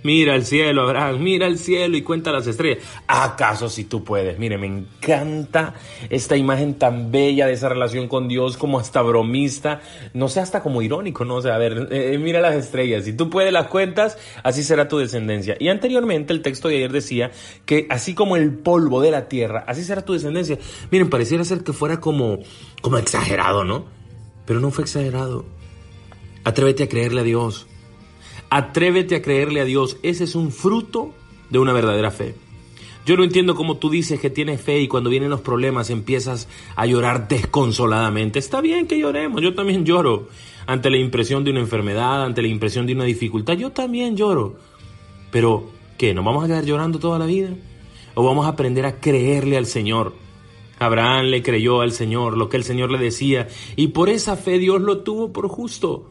Mira 0.06 0.36
el 0.36 0.46
cielo, 0.46 0.82
Abraham, 0.82 1.18
mira 1.18 1.48
el 1.48 1.58
cielo 1.58 1.96
y 1.96 2.02
cuenta 2.02 2.30
las 2.30 2.46
estrellas. 2.46 2.84
¿Acaso 3.08 3.68
si 3.68 3.82
tú 3.82 4.04
puedes? 4.04 4.38
Mire, 4.38 4.56
me 4.56 4.68
encanta 4.68 5.74
esta 6.08 6.36
imagen 6.36 6.74
tan 6.74 7.10
bella 7.10 7.48
de 7.48 7.54
esa 7.54 7.68
relación 7.68 8.06
con 8.06 8.28
Dios, 8.28 8.56
como 8.56 8.78
hasta 8.78 9.02
bromista, 9.02 9.80
no 10.14 10.28
sé, 10.28 10.38
hasta 10.38 10.62
como 10.62 10.80
irónico, 10.80 11.24
¿no? 11.24 11.34
O 11.34 11.42
sea, 11.42 11.56
a 11.56 11.58
ver, 11.58 11.88
eh, 11.90 12.14
eh, 12.14 12.18
mira 12.18 12.40
las 12.40 12.54
estrellas, 12.54 13.04
si 13.04 13.14
tú 13.14 13.28
puedes 13.30 13.52
las 13.52 13.66
cuentas, 13.66 14.16
así 14.44 14.62
será 14.62 14.86
tu 14.86 14.98
descendencia. 14.98 15.56
Y 15.58 15.70
anteriormente 15.70 16.32
el 16.32 16.40
texto 16.40 16.68
de 16.68 16.76
ayer 16.76 16.92
decía 16.92 17.32
que 17.64 17.88
así 17.90 18.14
como 18.14 18.36
el 18.36 18.54
polvo 18.54 19.00
de 19.00 19.10
la 19.10 19.26
tierra, 19.26 19.64
así 19.66 19.82
será 19.82 20.04
tu 20.04 20.12
descendencia. 20.12 20.56
Miren, 20.92 21.10
pareciera 21.10 21.42
ser 21.42 21.64
que 21.64 21.72
fuera 21.72 21.98
como, 21.98 22.38
como 22.80 22.96
exagerado, 22.98 23.64
¿no? 23.64 23.86
Pero 24.46 24.60
no 24.60 24.70
fue 24.70 24.84
exagerado. 24.84 25.46
Atrévete 26.44 26.84
a 26.84 26.88
creerle 26.88 27.22
a 27.22 27.24
Dios. 27.24 27.66
Atrévete 28.50 29.16
a 29.16 29.22
creerle 29.22 29.60
a 29.60 29.64
Dios. 29.64 29.98
Ese 30.02 30.24
es 30.24 30.34
un 30.34 30.50
fruto 30.52 31.12
de 31.50 31.58
una 31.58 31.72
verdadera 31.72 32.10
fe. 32.10 32.34
Yo 33.06 33.16
no 33.16 33.22
entiendo 33.22 33.54
cómo 33.54 33.76
tú 33.76 33.88
dices 33.88 34.18
que 34.18 34.30
tienes 34.30 34.60
fe 34.60 34.80
y 34.80 34.88
cuando 34.88 35.10
vienen 35.10 35.30
los 35.30 35.40
problemas 35.40 35.90
empiezas 35.90 36.48
a 36.74 36.86
llorar 36.86 37.28
desconsoladamente. 37.28 38.40
Está 38.40 38.60
bien 38.60 38.88
que 38.88 38.98
lloremos, 38.98 39.40
yo 39.40 39.54
también 39.54 39.84
lloro 39.84 40.28
ante 40.66 40.90
la 40.90 40.96
impresión 40.96 41.44
de 41.44 41.52
una 41.52 41.60
enfermedad, 41.60 42.24
ante 42.24 42.42
la 42.42 42.48
impresión 42.48 42.84
de 42.84 42.94
una 42.94 43.04
dificultad. 43.04 43.54
Yo 43.54 43.70
también 43.70 44.16
lloro. 44.16 44.56
Pero, 45.30 45.70
¿qué? 45.96 46.14
¿Nos 46.14 46.24
vamos 46.24 46.42
a 46.42 46.46
quedar 46.48 46.64
llorando 46.64 46.98
toda 46.98 47.20
la 47.20 47.26
vida? 47.26 47.50
¿O 48.14 48.24
vamos 48.24 48.44
a 48.44 48.48
aprender 48.48 48.84
a 48.86 48.98
creerle 48.98 49.56
al 49.56 49.66
Señor? 49.66 50.12
Abraham 50.80 51.26
le 51.26 51.44
creyó 51.44 51.82
al 51.82 51.92
Señor 51.92 52.36
lo 52.36 52.48
que 52.48 52.56
el 52.56 52.64
Señor 52.64 52.90
le 52.90 52.98
decía 52.98 53.46
y 53.76 53.88
por 53.88 54.08
esa 54.08 54.36
fe 54.36 54.58
Dios 54.58 54.80
lo 54.80 54.98
tuvo 54.98 55.32
por 55.32 55.46
justo. 55.46 56.10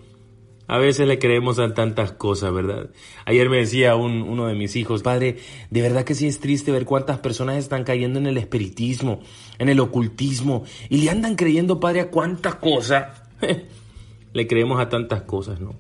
A 0.67 0.79
veces 0.79 1.07
le 1.07 1.19
creemos 1.19 1.60
a 1.60 1.74
tantas 1.74 2.12
cosas, 2.13 2.51
¿verdad? 2.51 2.89
Ayer 3.25 3.50
me 3.50 3.57
decía 3.57 3.95
un, 3.95 4.24
uno 4.24 4.48
de 4.48 4.55
mis 4.55 4.75
hijos, 4.75 5.03
padre, 5.03 5.38
de 5.69 5.81
verdad 5.81 6.03
que 6.03 6.15
sí 6.15 6.27
es 6.27 6.39
triste 6.39 6.72
ver 6.72 6.86
cuántas 6.86 7.19
personas 7.19 7.57
están 7.57 7.84
cayendo 7.84 8.17
en 8.17 8.25
el 8.25 8.38
espiritismo, 8.38 9.19
en 9.60 9.69
el 9.69 9.79
ocultismo, 9.79 10.63
y 10.89 10.98
le 10.98 11.12
andan 11.12 11.36
creyendo, 11.36 11.79
padre, 11.79 12.01
a 12.01 12.10
cuántas 12.10 12.55
cosas. 12.55 13.22
le 14.34 14.48
creemos 14.48 14.79
a 14.79 14.89
tantas 14.89 15.22
cosas, 15.22 15.60
¿no? 15.60 15.75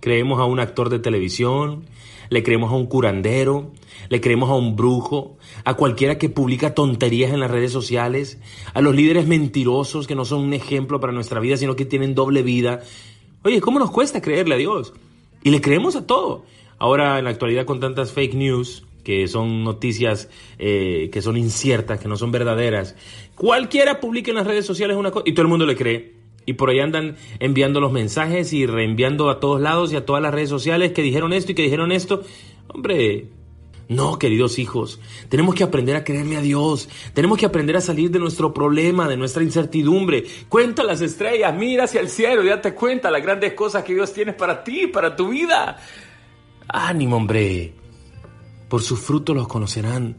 Creemos 0.00 0.38
a 0.38 0.44
un 0.44 0.60
actor 0.60 0.90
de 0.90 0.98
televisión, 0.98 1.84
le 2.28 2.42
creemos 2.42 2.70
a 2.70 2.76
un 2.76 2.86
curandero, 2.86 3.72
le 4.08 4.20
creemos 4.20 4.50
a 4.50 4.54
un 4.54 4.76
brujo, 4.76 5.38
a 5.64 5.74
cualquiera 5.74 6.18
que 6.18 6.28
publica 6.28 6.74
tonterías 6.74 7.32
en 7.32 7.40
las 7.40 7.50
redes 7.50 7.72
sociales, 7.72 8.38
a 8.74 8.80
los 8.80 8.94
líderes 8.94 9.26
mentirosos 9.26 10.06
que 10.06 10.14
no 10.14 10.24
son 10.24 10.40
un 10.44 10.52
ejemplo 10.52 11.00
para 11.00 11.12
nuestra 11.12 11.40
vida, 11.40 11.56
sino 11.56 11.74
que 11.74 11.84
tienen 11.84 12.14
doble 12.14 12.42
vida 12.42 12.82
Oye, 13.46 13.60
¿cómo 13.60 13.78
nos 13.78 13.92
cuesta 13.92 14.20
creerle 14.20 14.56
a 14.56 14.58
Dios? 14.58 14.92
Y 15.44 15.50
le 15.50 15.60
creemos 15.60 15.94
a 15.94 16.04
todo. 16.04 16.44
Ahora, 16.78 17.16
en 17.20 17.26
la 17.26 17.30
actualidad, 17.30 17.64
con 17.64 17.78
tantas 17.78 18.10
fake 18.10 18.34
news, 18.34 18.84
que 19.04 19.28
son 19.28 19.62
noticias 19.62 20.28
eh, 20.58 21.10
que 21.12 21.22
son 21.22 21.36
inciertas, 21.36 22.00
que 22.00 22.08
no 22.08 22.16
son 22.16 22.32
verdaderas, 22.32 22.96
cualquiera 23.36 24.00
publica 24.00 24.32
en 24.32 24.38
las 24.38 24.48
redes 24.48 24.66
sociales 24.66 24.96
una 24.96 25.12
cosa 25.12 25.22
y 25.28 25.32
todo 25.32 25.42
el 25.42 25.48
mundo 25.48 25.64
le 25.64 25.76
cree. 25.76 26.14
Y 26.44 26.54
por 26.54 26.70
ahí 26.70 26.80
andan 26.80 27.14
enviando 27.38 27.80
los 27.80 27.92
mensajes 27.92 28.52
y 28.52 28.66
reenviando 28.66 29.30
a 29.30 29.38
todos 29.38 29.60
lados 29.60 29.92
y 29.92 29.96
a 29.96 30.04
todas 30.04 30.20
las 30.20 30.34
redes 30.34 30.48
sociales 30.48 30.90
que 30.90 31.02
dijeron 31.02 31.32
esto 31.32 31.52
y 31.52 31.54
que 31.54 31.62
dijeron 31.62 31.92
esto. 31.92 32.24
Hombre, 32.66 33.28
no, 33.88 34.18
queridos 34.18 34.58
hijos, 34.58 34.98
tenemos 35.28 35.54
que 35.54 35.62
aprender 35.62 35.94
a 35.94 36.02
creerle 36.02 36.36
a 36.36 36.40
Dios, 36.40 36.88
tenemos 37.14 37.38
que 37.38 37.46
aprender 37.46 37.76
a 37.76 37.80
salir 37.80 38.10
de 38.10 38.18
nuestro 38.18 38.52
problema, 38.52 39.06
de 39.08 39.16
nuestra 39.16 39.44
incertidumbre. 39.44 40.24
Cuenta 40.48 40.82
las 40.82 41.00
estrellas, 41.00 41.54
mira 41.54 41.84
hacia 41.84 42.00
el 42.00 42.08
cielo 42.08 42.42
y 42.42 42.48
date 42.48 42.74
cuenta 42.74 43.10
las 43.12 43.22
grandes 43.22 43.52
cosas 43.52 43.84
que 43.84 43.94
Dios 43.94 44.12
tiene 44.12 44.32
para 44.32 44.64
ti, 44.64 44.88
para 44.88 45.14
tu 45.14 45.28
vida. 45.28 45.78
Ánimo, 46.66 47.16
hombre, 47.16 47.74
por 48.68 48.82
sus 48.82 48.98
frutos 48.98 49.36
los 49.36 49.46
conocerán. 49.46 50.16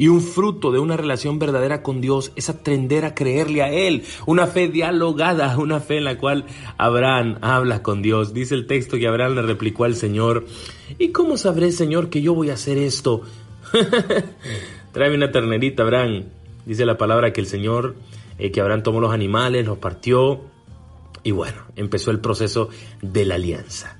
Y 0.00 0.08
un 0.08 0.22
fruto 0.22 0.72
de 0.72 0.78
una 0.78 0.96
relación 0.96 1.38
verdadera 1.38 1.82
con 1.82 2.00
Dios 2.00 2.32
es 2.34 2.48
aprender 2.48 3.04
a 3.04 3.14
creerle 3.14 3.60
a 3.60 3.70
Él. 3.70 4.04
Una 4.24 4.46
fe 4.46 4.68
dialogada, 4.68 5.58
una 5.58 5.78
fe 5.78 5.98
en 5.98 6.04
la 6.04 6.16
cual 6.16 6.46
Abraham 6.78 7.36
habla 7.42 7.82
con 7.82 8.00
Dios. 8.00 8.32
Dice 8.32 8.54
el 8.54 8.66
texto 8.66 8.96
que 8.96 9.06
Abraham 9.06 9.34
le 9.34 9.42
replicó 9.42 9.84
al 9.84 9.94
Señor, 9.94 10.46
¿y 10.98 11.10
cómo 11.10 11.36
sabré, 11.36 11.70
Señor, 11.70 12.08
que 12.08 12.22
yo 12.22 12.32
voy 12.32 12.48
a 12.48 12.54
hacer 12.54 12.78
esto? 12.78 13.20
Tráeme 14.92 15.16
una 15.16 15.32
ternerita, 15.32 15.82
Abraham. 15.82 16.24
Dice 16.64 16.86
la 16.86 16.96
palabra 16.96 17.34
que 17.34 17.42
el 17.42 17.46
Señor, 17.46 17.94
eh, 18.38 18.50
que 18.50 18.62
Abraham 18.62 18.82
tomó 18.82 19.00
los 19.02 19.12
animales, 19.12 19.66
los 19.66 19.76
partió. 19.76 20.40
Y 21.24 21.32
bueno, 21.32 21.58
empezó 21.76 22.10
el 22.10 22.20
proceso 22.20 22.70
de 23.02 23.26
la 23.26 23.34
alianza. 23.34 23.98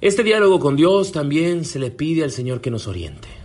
Este 0.00 0.22
diálogo 0.22 0.58
con 0.58 0.74
Dios 0.74 1.12
también 1.12 1.66
se 1.66 1.78
le 1.80 1.90
pide 1.90 2.24
al 2.24 2.30
Señor 2.30 2.62
que 2.62 2.70
nos 2.70 2.86
oriente. 2.86 3.35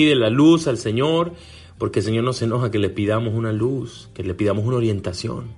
Pide 0.00 0.14
la 0.14 0.30
luz 0.30 0.66
al 0.66 0.78
Señor, 0.78 1.32
porque 1.76 1.98
el 1.98 2.06
Señor 2.06 2.24
no 2.24 2.32
se 2.32 2.46
enoja 2.46 2.70
que 2.70 2.78
le 2.78 2.88
pidamos 2.88 3.34
una 3.34 3.52
luz, 3.52 4.08
que 4.14 4.24
le 4.24 4.32
pidamos 4.32 4.64
una 4.64 4.78
orientación. 4.78 5.48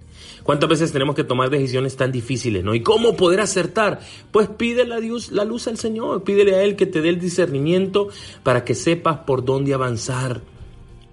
¿Cuántas 0.43 0.69
veces 0.69 0.91
tenemos 0.91 1.15
que 1.15 1.23
tomar 1.23 1.49
decisiones 1.49 1.95
tan 1.95 2.11
difíciles, 2.11 2.65
no? 2.65 2.75
¿Y 2.75 2.83
cómo 2.83 3.15
poder 3.15 3.39
acertar? 3.39 4.01
Pues 4.33 4.49
pide 4.49 4.85
la 4.85 4.99
luz, 4.99 5.31
la 5.31 5.45
luz 5.45 5.69
al 5.69 5.79
Señor, 5.79 6.25
pídele 6.25 6.57
a 6.57 6.65
Él 6.65 6.75
que 6.75 6.87
te 6.87 7.03
dé 7.03 7.11
el 7.11 7.21
discernimiento 7.21 8.09
para 8.43 8.65
que 8.65 8.75
sepas 8.75 9.19
por 9.19 9.45
dónde 9.45 9.75
avanzar. 9.75 10.41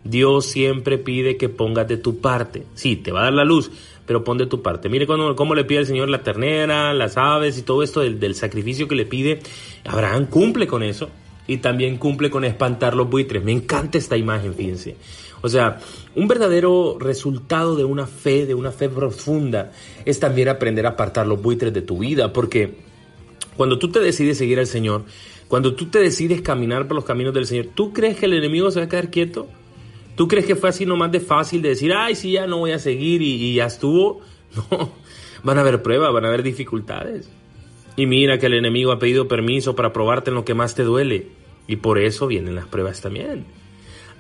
Dios 0.03 0.47
siempre 0.47 0.97
pide 0.97 1.37
que 1.37 1.49
pongas 1.49 1.87
de 1.87 1.97
tu 1.97 2.17
parte. 2.17 2.63
Sí, 2.73 2.95
te 2.95 3.11
va 3.11 3.19
a 3.19 3.23
dar 3.25 3.33
la 3.33 3.45
luz, 3.45 3.69
pero 4.07 4.23
pon 4.23 4.39
de 4.39 4.47
tu 4.47 4.63
parte. 4.63 4.89
Mire 4.89 5.05
cómo, 5.05 5.53
le 5.53 5.65
pide 5.65 5.81
el 5.81 5.85
Señor 5.85 6.09
la 6.09 6.23
ternera, 6.23 6.95
las 6.95 7.15
aves 7.15 7.59
y 7.59 7.61
todo 7.61 7.83
esto 7.83 7.99
del 7.99 8.33
sacrificio 8.33 8.87
que 8.87 8.95
le 8.95 9.05
pide. 9.05 9.39
Abraham 9.85 10.25
cumple 10.25 10.65
con 10.65 10.81
eso 10.81 11.09
y 11.49 11.57
también 11.57 11.97
cumple 11.97 12.29
con 12.29 12.45
espantar 12.45 12.95
los 12.95 13.09
buitres. 13.09 13.43
Me 13.43 13.51
encanta 13.51 13.97
esta 13.97 14.15
imagen, 14.15 14.53
fíjense. 14.53 14.95
O 15.41 15.49
sea, 15.49 15.79
un 16.15 16.27
verdadero 16.27 16.97
resultado 16.99 17.75
de 17.75 17.83
una 17.83 18.05
fe, 18.05 18.45
de 18.45 18.53
una 18.53 18.71
fe 18.71 18.87
profunda, 18.87 19.71
es 20.05 20.19
también 20.19 20.47
aprender 20.49 20.85
a 20.85 20.89
apartar 20.89 21.25
los 21.25 21.41
buitres 21.41 21.73
de 21.73 21.81
tu 21.81 21.97
vida, 21.97 22.31
porque 22.31 22.75
cuando 23.57 23.79
tú 23.79 23.89
te 23.89 23.99
decides 23.99 24.37
seguir 24.37 24.59
al 24.59 24.67
Señor, 24.67 25.05
cuando 25.47 25.73
tú 25.73 25.87
te 25.87 25.97
decides 25.97 26.43
caminar 26.43 26.87
por 26.87 26.93
los 26.93 27.03
caminos 27.05 27.33
del 27.33 27.47
Señor, 27.47 27.69
¿tú 27.73 27.93
crees 27.93 28.17
que 28.17 28.27
el 28.27 28.33
enemigo 28.33 28.69
se 28.69 28.81
va 28.81 28.85
a 28.85 28.89
quedar 28.89 29.09
quieto? 29.09 29.47
¿Tú 30.15 30.27
crees 30.27 30.45
que 30.45 30.55
fue 30.55 30.69
así 30.69 30.85
nomás 30.85 31.11
de 31.11 31.19
fácil 31.19 31.63
de 31.63 31.69
decir, 31.69 31.93
ay, 31.97 32.13
sí, 32.13 32.33
ya 32.33 32.45
no 32.45 32.59
voy 32.59 32.73
a 32.73 32.79
seguir 32.79 33.23
y, 33.23 33.43
y 33.43 33.55
ya 33.55 33.65
estuvo? 33.65 34.21
No, 34.71 34.91
van 35.43 35.57
a 35.57 35.61
haber 35.61 35.81
pruebas, 35.81 36.11
van 36.13 36.25
a 36.25 36.27
haber 36.27 36.43
dificultades. 36.43 37.29
Y 37.95 38.05
mira 38.05 38.37
que 38.37 38.45
el 38.45 38.53
enemigo 38.53 38.91
ha 38.91 38.99
pedido 38.99 39.27
permiso 39.27 39.75
para 39.75 39.91
probarte 39.91 40.29
en 40.29 40.35
lo 40.35 40.45
que 40.45 40.53
más 40.53 40.73
te 40.73 40.83
duele. 40.83 41.38
Y 41.69 41.75
por 41.75 41.99
eso 41.99 42.25
vienen 42.25 42.55
las 42.55 42.65
pruebas 42.65 42.99
también. 42.99 43.45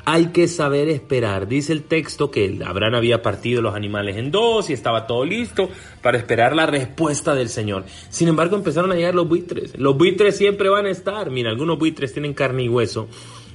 Hay 0.05 0.27
que 0.27 0.47
saber 0.47 0.87
esperar. 0.87 1.47
Dice 1.47 1.73
el 1.73 1.81
texto 1.81 2.29
que 2.29 2.59
Abraham 2.63 2.93
había 2.93 3.23
partido 3.23 3.63
los 3.63 3.73
animales 3.73 4.17
en 4.17 4.29
dos 4.29 4.69
y 4.69 4.73
estaba 4.73 5.07
todo 5.07 5.25
listo 5.25 5.67
para 6.03 6.19
esperar 6.19 6.55
la 6.55 6.67
respuesta 6.67 7.33
del 7.33 7.49
Señor. 7.49 7.85
Sin 8.11 8.27
embargo, 8.27 8.55
empezaron 8.55 8.91
a 8.91 8.95
llegar 8.95 9.15
los 9.15 9.27
buitres. 9.27 9.75
Los 9.79 9.97
buitres 9.97 10.37
siempre 10.37 10.69
van 10.69 10.85
a 10.85 10.91
estar. 10.91 11.31
Mira, 11.31 11.49
algunos 11.49 11.79
buitres 11.79 12.13
tienen 12.13 12.35
carne 12.35 12.65
y 12.65 12.69
hueso 12.69 13.07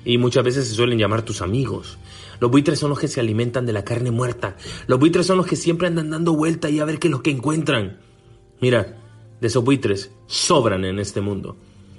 y 0.05 0.19
muchas 0.19 0.43
veces 0.43 0.67
se 0.67 0.75
suelen 0.75 0.99
llamar 0.99 1.23
tus 1.23 1.41
amigos. 1.41 1.97
Los 2.41 2.51
buitres 2.51 2.81
son 2.81 2.91
los 2.91 2.99
que 2.99 3.07
se 3.07 3.21
alimentan 3.21 3.65
de 3.65 3.75
la 3.75 3.85
carne 3.85 4.11
muerta. 4.11 4.57
Los 4.89 4.99
buitres 4.99 5.25
son 5.25 5.37
los 5.37 5.47
que 5.47 5.55
siempre 5.55 5.87
andan 5.87 6.11
dando 6.11 6.35
vuelta 6.35 6.69
y 6.69 6.81
a 6.81 6.85
ver 6.85 6.99
qué 6.99 7.07
es 7.07 7.13
lo 7.13 7.23
que 7.23 7.31
encuentran. 7.31 8.01
Mira, 8.61 8.99
de 9.41 9.47
esos 9.47 9.63
buitres 9.63 10.11
sobran 10.27 10.85
en 10.85 10.99
este 10.99 11.21
mundo. 11.21 11.57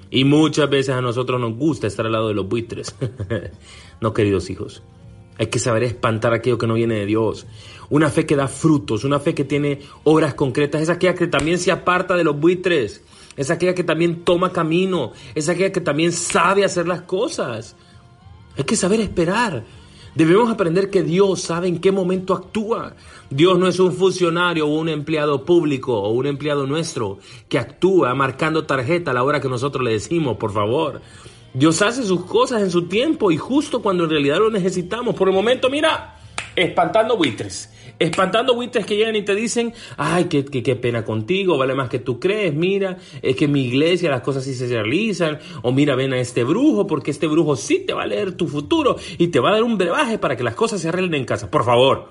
Y 0.09 0.23
muchas 0.23 0.69
veces 0.69 0.95
a 0.95 1.01
nosotros 1.01 1.39
nos 1.39 1.55
gusta 1.55 1.87
estar 1.87 2.05
al 2.05 2.11
lado 2.11 2.27
de 2.27 2.33
los 2.33 2.47
buitres. 2.47 2.95
no, 4.01 4.13
queridos 4.13 4.49
hijos. 4.49 4.83
Hay 5.37 5.47
que 5.47 5.59
saber 5.59 5.83
espantar 5.83 6.33
aquello 6.33 6.57
que 6.57 6.67
no 6.67 6.75
viene 6.75 6.95
de 6.95 7.05
Dios. 7.05 7.45
Una 7.89 8.09
fe 8.09 8.25
que 8.25 8.35
da 8.35 8.47
frutos, 8.47 9.03
una 9.03 9.19
fe 9.19 9.35
que 9.35 9.43
tiene 9.43 9.79
obras 10.03 10.33
concretas, 10.33 10.81
es 10.81 10.89
aquella 10.89 11.15
que 11.15 11.27
también 11.27 11.57
se 11.57 11.71
aparta 11.71 12.15
de 12.15 12.23
los 12.23 12.39
buitres, 12.39 13.03
es 13.35 13.51
aquella 13.51 13.75
que 13.75 13.83
también 13.83 14.23
toma 14.23 14.53
camino, 14.53 15.11
es 15.35 15.49
aquella 15.49 15.71
que 15.71 15.81
también 15.81 16.11
sabe 16.13 16.63
hacer 16.63 16.87
las 16.87 17.01
cosas. 17.01 17.75
Hay 18.57 18.63
que 18.63 18.75
saber 18.75 19.01
esperar. 19.01 19.65
Debemos 20.15 20.49
aprender 20.49 20.89
que 20.89 21.03
Dios 21.03 21.41
sabe 21.41 21.67
en 21.67 21.79
qué 21.79 21.91
momento 21.91 22.33
actúa. 22.33 22.95
Dios 23.29 23.59
no 23.59 23.67
es 23.67 23.79
un 23.79 23.91
funcionario 23.91 24.65
o 24.65 24.79
un 24.79 24.87
empleado 24.87 25.43
público 25.43 25.93
o 25.93 26.11
un 26.11 26.25
empleado 26.25 26.65
nuestro 26.65 27.19
que 27.49 27.59
actúa 27.59 28.15
marcando 28.15 28.65
tarjeta 28.65 29.11
a 29.11 29.13
la 29.13 29.23
hora 29.23 29.41
que 29.41 29.49
nosotros 29.49 29.83
le 29.83 29.91
decimos, 29.91 30.37
por 30.37 30.53
favor. 30.53 31.01
Dios 31.53 31.81
hace 31.81 32.03
sus 32.03 32.23
cosas 32.23 32.61
en 32.61 32.71
su 32.71 32.87
tiempo 32.87 33.29
y 33.29 33.37
justo 33.37 33.81
cuando 33.81 34.05
en 34.05 34.09
realidad 34.09 34.37
lo 34.37 34.49
necesitamos. 34.49 35.15
Por 35.15 35.27
el 35.27 35.33
momento, 35.33 35.69
mira, 35.69 36.17
espantando 36.55 37.17
buitres, 37.17 37.69
espantando 37.99 38.55
buitres 38.55 38.85
que 38.85 38.95
llegan 38.95 39.15
y 39.15 39.23
te 39.23 39.35
dicen, 39.35 39.73
ay, 39.97 40.25
qué, 40.25 40.45
qué, 40.45 40.63
qué, 40.63 40.75
pena 40.75 41.05
contigo, 41.05 41.57
vale 41.57 41.75
más 41.75 41.89
que 41.89 41.99
tú 41.99 42.19
crees, 42.19 42.53
mira, 42.53 42.97
es 43.21 43.35
que 43.35 43.45
en 43.45 43.51
mi 43.51 43.65
iglesia 43.65 44.09
las 44.09 44.21
cosas 44.21 44.43
sí 44.43 44.53
se 44.53 44.67
realizan, 44.67 45.39
o 45.61 45.71
mira, 45.71 45.95
ven 45.95 46.13
a 46.13 46.19
este 46.19 46.43
brujo, 46.43 46.87
porque 46.87 47.11
este 47.11 47.27
brujo 47.27 47.55
sí 47.55 47.83
te 47.85 47.93
va 47.93 48.03
a 48.03 48.07
leer 48.07 48.33
tu 48.33 48.47
futuro 48.47 48.97
y 49.17 49.27
te 49.27 49.39
va 49.39 49.49
a 49.49 49.53
dar 49.53 49.63
un 49.63 49.77
brebaje 49.77 50.17
para 50.17 50.35
que 50.35 50.43
las 50.43 50.55
cosas 50.55 50.81
se 50.81 50.89
arreglen 50.89 51.15
en 51.15 51.25
casa. 51.25 51.49
Por 51.49 51.63
favor, 51.63 52.09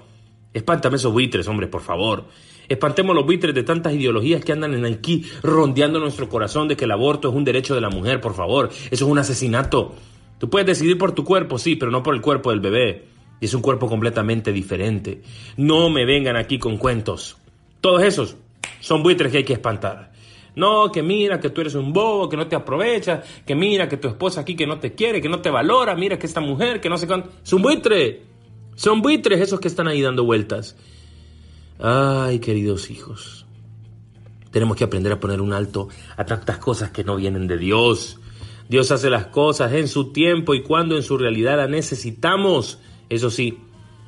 espántame 0.52 0.96
esos 0.96 1.12
buitres, 1.12 1.46
hombre, 1.48 1.66
por 1.66 1.82
favor. 1.82 2.24
Espantemos 2.68 3.14
los 3.14 3.26
buitres 3.26 3.54
de 3.54 3.62
tantas 3.62 3.92
ideologías 3.92 4.42
que 4.42 4.52
andan 4.52 4.72
en 4.72 4.86
aquí 4.86 5.26
rondeando 5.42 6.00
nuestro 6.00 6.28
corazón 6.28 6.66
de 6.66 6.76
que 6.76 6.86
el 6.86 6.92
aborto 6.92 7.28
es 7.28 7.34
un 7.34 7.44
derecho 7.44 7.74
de 7.74 7.82
la 7.82 7.90
mujer, 7.90 8.20
por 8.22 8.34
favor. 8.34 8.70
Eso 8.90 9.04
es 9.04 9.10
un 9.10 9.18
asesinato. 9.18 9.94
Tú 10.38 10.48
puedes 10.48 10.66
decidir 10.66 10.96
por 10.96 11.12
tu 11.12 11.24
cuerpo, 11.24 11.58
sí, 11.58 11.76
pero 11.76 11.90
no 11.90 12.02
por 12.02 12.14
el 12.14 12.22
cuerpo 12.22 12.50
del 12.50 12.60
bebé. 12.60 13.13
Es 13.44 13.52
un 13.52 13.60
cuerpo 13.60 13.88
completamente 13.88 14.52
diferente. 14.52 15.22
No 15.58 15.90
me 15.90 16.06
vengan 16.06 16.36
aquí 16.36 16.58
con 16.58 16.78
cuentos. 16.78 17.36
Todos 17.82 18.02
esos 18.02 18.36
son 18.80 19.02
buitres 19.02 19.30
que 19.30 19.38
hay 19.38 19.44
que 19.44 19.52
espantar. 19.52 20.12
No, 20.56 20.90
que 20.90 21.02
mira 21.02 21.40
que 21.40 21.50
tú 21.50 21.60
eres 21.60 21.74
un 21.74 21.92
bobo, 21.92 22.28
que 22.28 22.38
no 22.38 22.46
te 22.46 22.56
aprovechas, 22.56 23.22
que 23.44 23.54
mira 23.54 23.86
que 23.86 23.98
tu 23.98 24.08
esposa 24.08 24.40
aquí 24.40 24.56
que 24.56 24.66
no 24.66 24.78
te 24.78 24.94
quiere, 24.94 25.20
que 25.20 25.28
no 25.28 25.40
te 25.40 25.50
valora, 25.50 25.94
mira 25.94 26.18
que 26.18 26.26
esta 26.26 26.40
mujer, 26.40 26.80
que 26.80 26.88
no 26.88 26.96
sé 26.96 27.06
cuánto. 27.06 27.30
Es 27.44 27.52
un 27.52 27.60
buitre. 27.60 28.22
Son 28.76 29.02
buitres 29.02 29.40
esos 29.40 29.60
que 29.60 29.68
están 29.68 29.88
ahí 29.88 30.00
dando 30.00 30.24
vueltas. 30.24 30.76
Ay, 31.78 32.38
queridos 32.38 32.88
hijos, 32.90 33.44
tenemos 34.52 34.76
que 34.76 34.84
aprender 34.84 35.12
a 35.12 35.20
poner 35.20 35.42
un 35.42 35.52
alto 35.52 35.88
a 36.16 36.24
tantas 36.24 36.56
cosas 36.56 36.92
que 36.92 37.04
no 37.04 37.16
vienen 37.16 37.46
de 37.46 37.58
Dios. 37.58 38.20
Dios 38.70 38.90
hace 38.90 39.10
las 39.10 39.26
cosas 39.26 39.72
en 39.74 39.88
su 39.88 40.12
tiempo 40.12 40.54
y 40.54 40.62
cuando 40.62 40.96
en 40.96 41.02
su 41.02 41.18
realidad 41.18 41.58
la 41.58 41.66
necesitamos. 41.66 42.78
Eso 43.08 43.30
sí, 43.30 43.58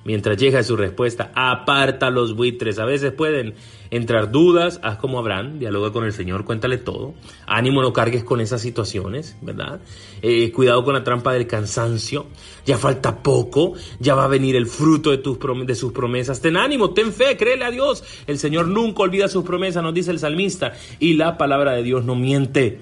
mientras 0.06 0.36
llega 0.36 0.62
su 0.62 0.76
respuesta, 0.76 1.32
aparta 1.34 2.10
los 2.10 2.34
buitres. 2.34 2.78
A 2.78 2.84
veces 2.84 3.12
pueden 3.12 3.54
entrar 3.90 4.30
dudas, 4.30 4.80
haz 4.82 4.98
como 4.98 5.18
Abraham, 5.18 5.58
dialoga 5.58 5.92
con 5.92 6.04
el 6.04 6.12
Señor, 6.12 6.44
cuéntale 6.44 6.78
todo. 6.78 7.14
Ánimo, 7.46 7.82
no 7.82 7.92
cargues 7.92 8.24
con 8.24 8.40
esas 8.40 8.62
situaciones, 8.62 9.36
¿verdad? 9.42 9.80
Eh, 10.22 10.52
cuidado 10.52 10.84
con 10.84 10.94
la 10.94 11.04
trampa 11.04 11.32
del 11.32 11.46
cansancio. 11.46 12.26
Ya 12.64 12.78
falta 12.78 13.22
poco, 13.22 13.74
ya 13.98 14.14
va 14.14 14.24
a 14.24 14.28
venir 14.28 14.56
el 14.56 14.66
fruto 14.66 15.10
de, 15.10 15.18
tus 15.18 15.38
de 15.66 15.74
sus 15.74 15.92
promesas. 15.92 16.40
Ten 16.40 16.56
ánimo, 16.56 16.90
ten 16.90 17.12
fe, 17.12 17.36
créele 17.36 17.64
a 17.64 17.70
Dios. 17.70 18.04
El 18.26 18.38
Señor 18.38 18.68
nunca 18.68 19.02
olvida 19.02 19.28
sus 19.28 19.44
promesas, 19.44 19.82
nos 19.82 19.94
dice 19.94 20.12
el 20.12 20.18
salmista. 20.18 20.72
Y 21.00 21.14
la 21.14 21.36
palabra 21.36 21.72
de 21.72 21.82
Dios 21.82 22.04
no 22.04 22.14
miente. 22.14 22.80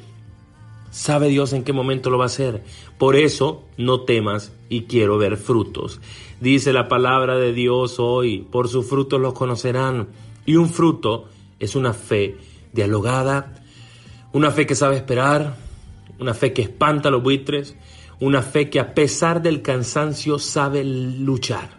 Sabe 0.95 1.29
Dios 1.29 1.53
en 1.53 1.65
qué 1.65 1.73
momento 1.73 2.09
lo 2.09 2.19
va 2.19 2.27
a 2.27 2.27
hacer. 2.27 2.63
Por 2.99 3.17
eso 3.17 3.65
no 3.77 4.03
temas 4.03 4.53
y 4.69 4.83
quiero 4.83 5.19
ver 5.19 5.37
frutos. 5.37 6.01
Dice 6.41 6.73
la 6.73 6.87
palabra 6.87 7.35
de 7.37 7.53
Dios 7.53 7.99
hoy, 7.99 8.47
por 8.49 8.69
sus 8.69 8.87
frutos 8.87 9.21
los 9.21 9.35
conocerán. 9.35 10.07
Y 10.47 10.55
un 10.55 10.69
fruto 10.69 11.25
es 11.59 11.75
una 11.75 11.95
fe 11.95 12.37
dialogada, 12.73 13.61
una 14.33 14.53
fe 14.53 14.67
que 14.67 14.77
sabe 14.77 14.95
esperar, 14.95 15.57
una 16.21 16.33
fe 16.33 16.53
que 16.53 16.63
espanta 16.63 17.09
a 17.09 17.11
los 17.13 17.25
buitres, 17.25 17.77
una 18.21 18.41
fe 18.41 18.71
que 18.71 18.79
a 18.79 18.95
pesar 18.95 19.43
del 19.43 19.63
cansancio 19.63 20.39
sabe 20.39 20.85
luchar. 20.85 21.71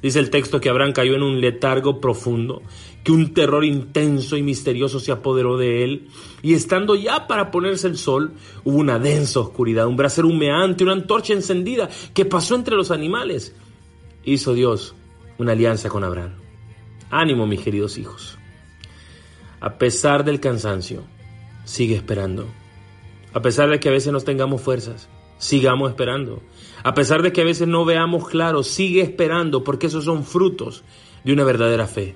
Dice 0.00 0.20
el 0.20 0.30
texto 0.30 0.60
que 0.60 0.70
Abraham 0.70 0.92
cayó 0.92 1.16
en 1.16 1.24
un 1.24 1.40
letargo 1.40 2.00
profundo, 2.00 2.62
que 3.02 3.12
un 3.12 3.32
terror 3.32 3.64
intenso 3.64 4.36
y 4.36 4.42
misterioso 4.42 5.00
se 5.00 5.12
apoderó 5.12 5.56
de 5.56 5.84
él, 5.84 6.08
y 6.42 6.54
estando 6.54 6.94
ya 6.94 7.26
para 7.26 7.50
ponerse 7.50 7.86
el 7.86 7.96
sol, 7.96 8.32
hubo 8.64 8.78
una 8.78 8.98
densa 8.98 9.40
oscuridad, 9.40 9.86
un 9.86 9.96
brasero 9.96 10.28
humeante, 10.28 10.84
una 10.84 10.92
antorcha 10.92 11.32
encendida 11.32 11.88
que 12.14 12.24
pasó 12.24 12.54
entre 12.54 12.76
los 12.76 12.90
animales. 12.90 13.54
Hizo 14.24 14.52
Dios 14.54 14.94
una 15.38 15.52
alianza 15.52 15.88
con 15.88 16.04
Abraham. 16.04 16.34
Ánimo, 17.10 17.46
mis 17.46 17.60
queridos 17.60 17.96
hijos. 17.98 18.38
A 19.60 19.78
pesar 19.78 20.24
del 20.24 20.40
cansancio, 20.40 21.02
sigue 21.64 21.94
esperando. 21.94 22.46
A 23.32 23.40
pesar 23.40 23.70
de 23.70 23.80
que 23.80 23.88
a 23.88 23.92
veces 23.92 24.12
no 24.12 24.20
tengamos 24.20 24.60
fuerzas, 24.60 25.08
sigamos 25.38 25.90
esperando. 25.90 26.42
A 26.82 26.94
pesar 26.94 27.22
de 27.22 27.32
que 27.32 27.40
a 27.40 27.44
veces 27.44 27.66
no 27.66 27.84
veamos 27.84 28.28
claro, 28.28 28.62
sigue 28.62 29.00
esperando 29.00 29.64
porque 29.64 29.86
esos 29.86 30.04
son 30.04 30.24
frutos 30.24 30.84
de 31.24 31.32
una 31.32 31.44
verdadera 31.44 31.86
fe. 31.86 32.14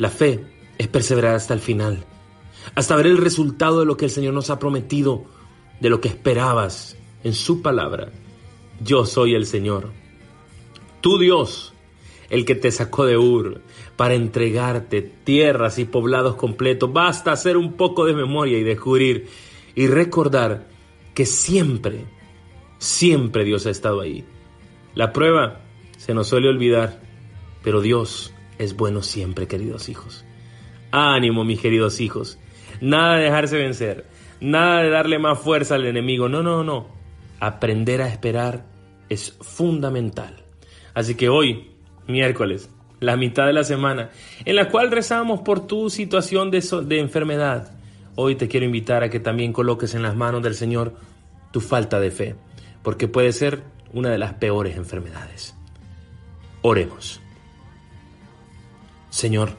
La 0.00 0.10
fe 0.10 0.44
es 0.78 0.88
perseverar 0.88 1.36
hasta 1.36 1.54
el 1.54 1.60
final, 1.60 2.04
hasta 2.74 2.96
ver 2.96 3.06
el 3.06 3.18
resultado 3.18 3.78
de 3.78 3.86
lo 3.86 3.96
que 3.96 4.06
el 4.06 4.10
Señor 4.10 4.34
nos 4.34 4.50
ha 4.50 4.58
prometido, 4.58 5.26
de 5.78 5.90
lo 5.90 6.00
que 6.00 6.08
esperabas 6.08 6.96
en 7.22 7.34
su 7.34 7.62
palabra. 7.62 8.10
Yo 8.82 9.06
soy 9.06 9.34
el 9.34 9.46
Señor, 9.46 9.92
tu 11.00 11.18
Dios, 11.18 11.72
el 12.30 12.44
que 12.44 12.56
te 12.56 12.72
sacó 12.72 13.06
de 13.06 13.16
Ur 13.16 13.60
para 13.96 14.14
entregarte 14.14 15.02
tierras 15.02 15.78
y 15.78 15.84
poblados 15.84 16.34
completos. 16.34 16.92
Basta 16.92 17.30
hacer 17.30 17.56
un 17.56 17.74
poco 17.74 18.06
de 18.06 18.14
memoria 18.14 18.58
y 18.58 18.64
descubrir 18.64 19.28
y 19.76 19.86
recordar 19.86 20.66
que 21.14 21.26
siempre 21.26 22.06
Siempre 22.80 23.44
Dios 23.44 23.66
ha 23.66 23.70
estado 23.70 24.00
ahí. 24.00 24.24
La 24.94 25.12
prueba 25.12 25.60
se 25.98 26.14
nos 26.14 26.28
suele 26.28 26.48
olvidar, 26.48 26.98
pero 27.62 27.82
Dios 27.82 28.32
es 28.60 28.76
bueno 28.76 29.02
siempre, 29.02 29.48
queridos 29.48 29.88
hijos. 29.88 30.24
Ánimo, 30.92 31.44
mis 31.44 31.60
queridos 31.60 32.00
hijos. 32.00 32.38
Nada 32.80 33.16
de 33.16 33.24
dejarse 33.24 33.56
vencer. 33.56 34.06
Nada 34.40 34.82
de 34.82 34.90
darle 34.90 35.18
más 35.18 35.38
fuerza 35.38 35.76
al 35.76 35.86
enemigo. 35.86 36.28
No, 36.28 36.42
no, 36.42 36.62
no. 36.62 36.86
Aprender 37.40 38.02
a 38.02 38.08
esperar 38.08 38.66
es 39.08 39.36
fundamental. 39.40 40.44
Así 40.92 41.14
que 41.14 41.30
hoy, 41.30 41.70
miércoles, 42.06 42.70
la 43.00 43.16
mitad 43.16 43.46
de 43.46 43.54
la 43.54 43.64
semana, 43.64 44.10
en 44.44 44.56
la 44.56 44.68
cual 44.68 44.90
rezamos 44.90 45.40
por 45.40 45.66
tu 45.66 45.88
situación 45.88 46.50
de, 46.50 46.60
enfermedad, 46.98 47.72
hoy 48.14 48.34
te 48.34 48.46
quiero 48.46 48.66
invitar 48.66 49.02
a 49.02 49.08
que 49.08 49.20
también 49.20 49.54
coloques 49.54 49.94
en 49.94 50.02
las 50.02 50.14
manos 50.16 50.42
del 50.42 50.54
Señor 50.54 50.94
tu 51.50 51.60
falta 51.60 51.98
de 51.98 52.10
fe 52.10 52.36
porque 52.82 53.08
puede 53.08 53.32
ser 53.32 53.62
una 53.92 54.10
de 54.10 54.18
las 54.18 54.34
peores 54.34 54.76
enfermedades. 54.76 55.54
Oremos. 56.62 57.20
Señor, 59.20 59.52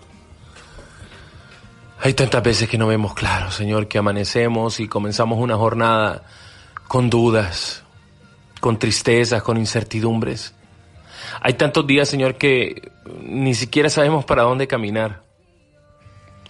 hay 2.00 2.14
tantas 2.14 2.42
veces 2.42 2.68
que 2.68 2.78
no 2.78 2.88
vemos 2.88 3.14
claro, 3.14 3.52
Señor, 3.52 3.88
que 3.88 4.00
amanecemos 4.00 4.80
y 4.80 4.88
comenzamos 4.88 5.40
una 5.40 5.56
jornada 5.56 6.24
con 6.88 7.10
dudas, 7.10 7.84
con 8.60 8.80
tristezas, 8.80 9.44
con 9.44 9.58
incertidumbres. 9.58 10.56
Hay 11.42 11.54
tantos 11.54 11.86
días, 11.86 12.10
Señor, 12.10 12.36
que 12.36 12.92
ni 13.22 13.54
siquiera 13.54 13.90
sabemos 13.90 14.26
para 14.26 14.42
dónde 14.42 14.68
caminar. 14.68 15.22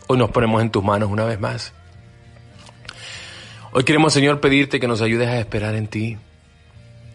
Hoy 0.08 0.18
nos 0.18 0.32
ponemos 0.32 0.62
en 0.62 0.72
tus 0.72 0.84
manos 0.84 1.10
una 1.10 1.26
vez 1.26 1.40
más. 1.40 1.74
Hoy 3.74 3.84
queremos, 3.84 4.14
Señor, 4.14 4.40
pedirte 4.40 4.80
que 4.80 4.88
nos 4.88 5.02
ayudes 5.02 5.28
a 5.28 5.38
esperar 5.38 5.76
en 5.76 5.88
ti 5.88 6.18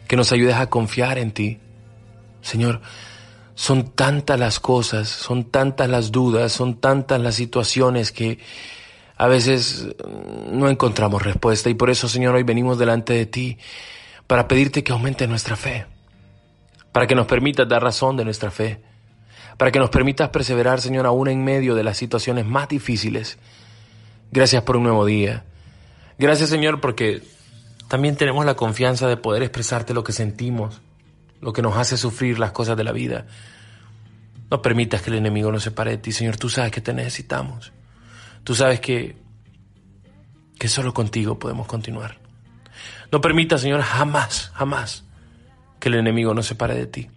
que 0.07 0.17
nos 0.17 0.33
ayudes 0.33 0.57
a 0.57 0.69
confiar 0.69 1.19
en 1.19 1.33
ti. 1.33 1.59
Señor, 2.43 2.81
son 3.57 3.91
tantas 3.91 4.39
las 4.39 4.61
cosas, 4.61 5.09
son 5.09 5.51
tantas 5.51 5.89
las 5.89 6.13
dudas, 6.13 6.53
son 6.53 6.79
tantas 6.79 7.21
las 7.21 7.35
situaciones 7.35 8.13
que 8.13 8.39
a 9.17 9.29
veces 9.29 9.89
no 10.53 10.69
encontramos 10.69 11.23
respuesta 11.23 11.71
y 11.71 11.75
por 11.75 11.89
eso, 11.89 12.07
Señor, 12.07 12.35
hoy 12.35 12.43
venimos 12.43 12.79
delante 12.79 13.15
de 13.15 13.25
ti 13.25 13.57
para 14.27 14.47
pedirte 14.47 14.85
que 14.85 14.93
aumente 14.93 15.27
nuestra 15.27 15.57
fe, 15.57 15.87
para 16.93 17.07
que 17.07 17.15
nos 17.15 17.27
permitas 17.27 17.67
dar 17.67 17.83
razón 17.83 18.19
de 18.19 18.27
nuestra 18.27 18.51
fe, 18.51 18.83
para 19.57 19.73
que 19.73 19.79
nos 19.79 19.89
permitas 19.89 20.29
perseverar, 20.29 20.83
Señor, 20.83 21.07
aún 21.07 21.29
en 21.29 21.43
medio 21.43 21.75
de 21.75 21.83
las 21.83 21.97
situaciones 21.97 22.45
más 22.45 22.69
difíciles. 22.69 23.39
Gracias 24.33 24.65
por 24.65 24.77
un 24.77 24.83
nuevo 24.83 25.07
día. 25.07 25.45
Gracias, 26.19 26.51
Señor, 26.51 26.83
porque 26.83 27.23
también 27.89 28.17
tenemos 28.17 28.45
la 28.45 28.55
confianza 28.55 29.09
de 29.09 29.17
poder 29.17 29.43
expresarte 29.43 29.95
lo 29.95 30.05
que 30.05 30.13
sentimos, 30.13 30.83
lo 31.41 31.53
que 31.53 31.63
nos 31.63 31.77
hace 31.77 31.97
sufrir 31.97 32.39
las 32.39 32.53
cosas 32.53 32.77
de 32.77 32.85
la 32.85 32.93
vida. 32.93 33.27
No 34.51 34.63
permitas 34.63 35.03
que 35.03 35.11
el 35.11 35.17
enemigo 35.17 35.51
nos 35.51 35.63
separe 35.63 35.93
de 35.93 35.99
ti, 35.99 36.13
Señor. 36.13 36.37
Tú 36.37 36.49
sabes 36.49 36.71
que 36.71 36.81
te 36.81 36.93
necesitamos. 36.93 37.73
Tú 38.45 38.55
sabes 38.55 38.81
que, 38.81 39.17
que 40.59 40.69
solo 40.69 40.95
contigo 40.95 41.39
podemos 41.39 41.67
continuar. 41.67 42.19
No 43.11 43.21
permitas, 43.21 43.61
Señor, 43.61 43.83
jamás, 43.83 44.51
jamás 44.55 45.05
que 45.81 45.89
el 45.89 45.97
enemigo 45.97 46.35
nos 46.35 46.47
separe 46.47 46.75
de 46.75 46.87
ti, 46.87 47.11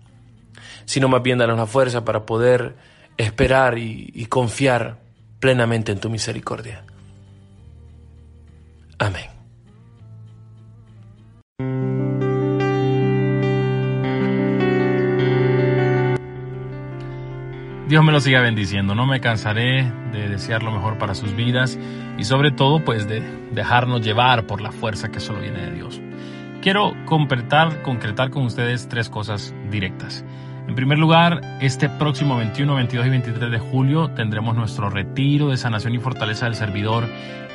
sino 0.86 1.08
más 1.08 1.24
bien 1.24 1.38
danos 1.38 1.58
la 1.58 1.66
fuerza 1.66 2.04
para 2.04 2.26
poder 2.26 2.76
esperar 3.18 3.78
y, 3.78 4.12
y 4.14 4.26
confiar 4.26 5.00
plenamente 5.40 5.92
en 5.92 6.00
tu 6.00 6.10
misericordia. 6.10 6.84
Amén. 8.98 9.38
Dios 17.89 18.04
me 18.04 18.12
lo 18.12 18.19
siga 18.21 18.41
bendiciendo. 18.41 18.93
No 18.93 19.08
me 19.08 19.19
cansaré 19.19 19.91
de 20.12 20.30
desear 20.30 20.62
lo 20.62 20.69
mejor 20.69 20.99
para 20.99 21.15
sus 21.15 21.36
vidas 21.36 21.80
y 22.19 22.23
sobre 22.23 22.52
todo 22.52 22.86
pues 22.86 23.08
de 23.08 23.23
dejarnos 23.52 24.02
llevar 24.02 24.45
por 24.45 24.62
la 24.62 24.71
fuerza 24.71 25.10
que 25.10 25.19
solo 25.19 25.39
viene 25.39 25.65
de 25.65 25.71
Dios. 25.71 25.99
Quiero 26.62 26.93
concretar, 27.08 27.82
concretar 27.82 28.30
con 28.30 28.43
ustedes 28.43 28.88
tres 28.89 29.10
cosas 29.10 29.56
directas. 29.71 30.23
En 30.67 30.75
primer 30.75 30.99
lugar, 30.99 31.41
este 31.62 31.89
próximo 31.89 32.38
21, 32.38 32.75
22 32.75 33.08
y 33.08 33.10
23 33.10 33.49
de 33.49 33.58
julio 33.58 34.12
tendremos 34.12 34.56
nuestro 34.56 34.91
retiro 34.91 35.49
de 35.49 35.58
sanación 35.58 35.95
y 35.95 35.97
fortaleza 35.97 36.45
del 36.45 36.54
servidor 36.54 37.08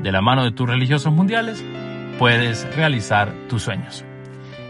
De 0.00 0.12
la 0.12 0.22
mano 0.22 0.44
de 0.44 0.52
tus 0.52 0.68
religiosos 0.68 1.12
mundiales 1.12 1.64
puedes 2.18 2.64
realizar 2.76 3.32
tus 3.48 3.64
sueños. 3.64 4.04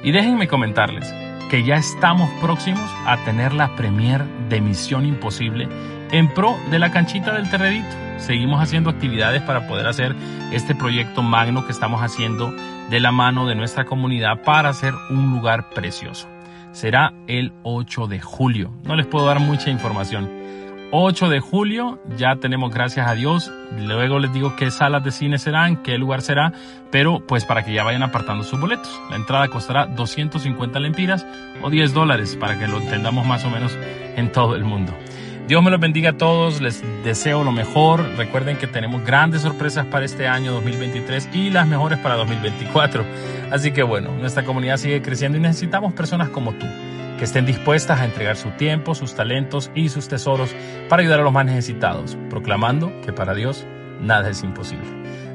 Y 0.02 0.12
déjenme 0.12 0.48
comentarles 0.48 1.14
que 1.50 1.62
ya 1.64 1.74
estamos 1.74 2.30
próximos 2.40 2.90
a 3.06 3.18
tener 3.24 3.52
la 3.52 3.76
premier 3.76 4.24
de 4.48 4.62
Misión 4.62 5.04
Imposible 5.04 5.68
en 6.10 6.32
pro 6.32 6.56
de 6.70 6.78
la 6.78 6.90
canchita 6.90 7.34
del 7.34 7.50
terredito. 7.50 8.01
Seguimos 8.18 8.62
haciendo 8.62 8.90
actividades 8.90 9.42
para 9.42 9.66
poder 9.66 9.86
hacer 9.86 10.14
este 10.52 10.74
proyecto 10.74 11.22
magno 11.22 11.66
que 11.66 11.72
estamos 11.72 12.02
haciendo 12.02 12.54
de 12.90 13.00
la 13.00 13.12
mano 13.12 13.46
de 13.46 13.54
nuestra 13.54 13.84
comunidad 13.84 14.42
para 14.42 14.68
hacer 14.68 14.94
un 15.10 15.30
lugar 15.30 15.70
precioso. 15.70 16.28
Será 16.72 17.12
el 17.26 17.52
8 17.64 18.06
de 18.06 18.20
julio. 18.20 18.72
No 18.84 18.96
les 18.96 19.06
puedo 19.06 19.26
dar 19.26 19.40
mucha 19.40 19.70
información. 19.70 20.42
8 20.94 21.30
de 21.30 21.40
julio 21.40 22.02
ya 22.18 22.36
tenemos, 22.36 22.70
gracias 22.70 23.08
a 23.08 23.14
Dios. 23.14 23.50
Luego 23.78 24.18
les 24.18 24.30
digo 24.34 24.56
qué 24.56 24.70
salas 24.70 25.02
de 25.02 25.10
cine 25.10 25.38
serán, 25.38 25.82
qué 25.82 25.96
lugar 25.96 26.20
será, 26.20 26.52
pero 26.90 27.26
pues 27.26 27.46
para 27.46 27.64
que 27.64 27.72
ya 27.72 27.82
vayan 27.82 28.02
apartando 28.02 28.44
sus 28.44 28.60
boletos. 28.60 29.00
La 29.08 29.16
entrada 29.16 29.48
costará 29.48 29.86
250 29.86 30.78
lempiras 30.80 31.26
o 31.62 31.70
10 31.70 31.94
dólares 31.94 32.36
para 32.36 32.58
que 32.58 32.68
lo 32.68 32.78
entendamos 32.78 33.26
más 33.26 33.42
o 33.46 33.50
menos 33.50 33.74
en 34.16 34.32
todo 34.32 34.54
el 34.54 34.64
mundo. 34.64 34.92
Dios 35.48 35.62
me 35.62 35.70
los 35.70 35.80
bendiga 35.80 36.10
a 36.10 36.16
todos, 36.16 36.60
les 36.60 36.84
deseo 37.02 37.42
lo 37.42 37.50
mejor. 37.50 38.00
Recuerden 38.16 38.56
que 38.56 38.68
tenemos 38.68 39.04
grandes 39.04 39.42
sorpresas 39.42 39.84
para 39.86 40.04
este 40.04 40.28
año 40.28 40.52
2023 40.52 41.30
y 41.34 41.50
las 41.50 41.66
mejores 41.66 41.98
para 41.98 42.14
2024. 42.14 43.04
Así 43.50 43.72
que 43.72 43.82
bueno, 43.82 44.10
nuestra 44.18 44.44
comunidad 44.44 44.76
sigue 44.76 45.02
creciendo 45.02 45.38
y 45.38 45.40
necesitamos 45.40 45.92
personas 45.94 46.28
como 46.28 46.52
tú, 46.52 46.66
que 47.18 47.24
estén 47.24 47.44
dispuestas 47.44 48.00
a 48.00 48.04
entregar 48.04 48.36
su 48.36 48.50
tiempo, 48.50 48.94
sus 48.94 49.14
talentos 49.14 49.70
y 49.74 49.88
sus 49.88 50.08
tesoros 50.08 50.54
para 50.88 51.02
ayudar 51.02 51.20
a 51.20 51.24
los 51.24 51.32
más 51.32 51.44
necesitados, 51.44 52.16
proclamando 52.30 52.92
que 53.04 53.12
para 53.12 53.34
Dios 53.34 53.66
nada 54.00 54.30
es 54.30 54.44
imposible. 54.44 54.86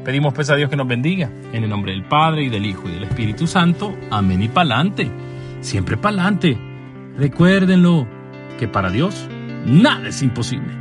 Pedimos 0.06 0.34
pues 0.34 0.50
a 0.50 0.56
Dios 0.56 0.70
que 0.70 0.78
nos 0.78 0.88
bendiga, 0.88 1.30
en 1.52 1.66
el 1.66 1.70
nombre 1.70 1.92
del 1.92 2.06
Padre 2.06 2.44
y 2.44 2.50
del 2.50 2.66
Hijo 2.66 2.88
y 2.88 2.94
del 2.94 3.04
Espíritu 3.04 3.46
Santo. 3.46 3.94
Amén 4.10 4.42
y 4.42 4.48
pa'lante. 4.48 5.12
Siempre 5.60 5.98
pa'lante. 5.98 6.58
Recuérdenlo, 7.18 8.08
que 8.58 8.68
para 8.68 8.90
Dios 8.90 9.28
nada 9.66 10.10
es 10.10 10.22
imposible. 10.22 10.74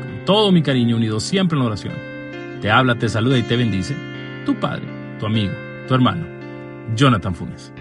Con 0.00 0.24
todo 0.24 0.52
mi 0.52 0.62
cariño 0.62 0.96
unido 0.96 1.20
siempre 1.20 1.56
en 1.56 1.60
la 1.60 1.66
oración. 1.66 1.94
Te 2.60 2.70
habla, 2.70 2.94
te 2.96 3.08
saluda 3.08 3.38
y 3.38 3.42
te 3.42 3.56
bendice 3.56 3.96
tu 4.46 4.54
padre, 4.54 4.86
tu 5.18 5.26
amigo, 5.26 5.52
tu 5.88 5.94
hermano, 5.94 6.26
Jonathan 6.94 7.34
Funes. 7.34 7.72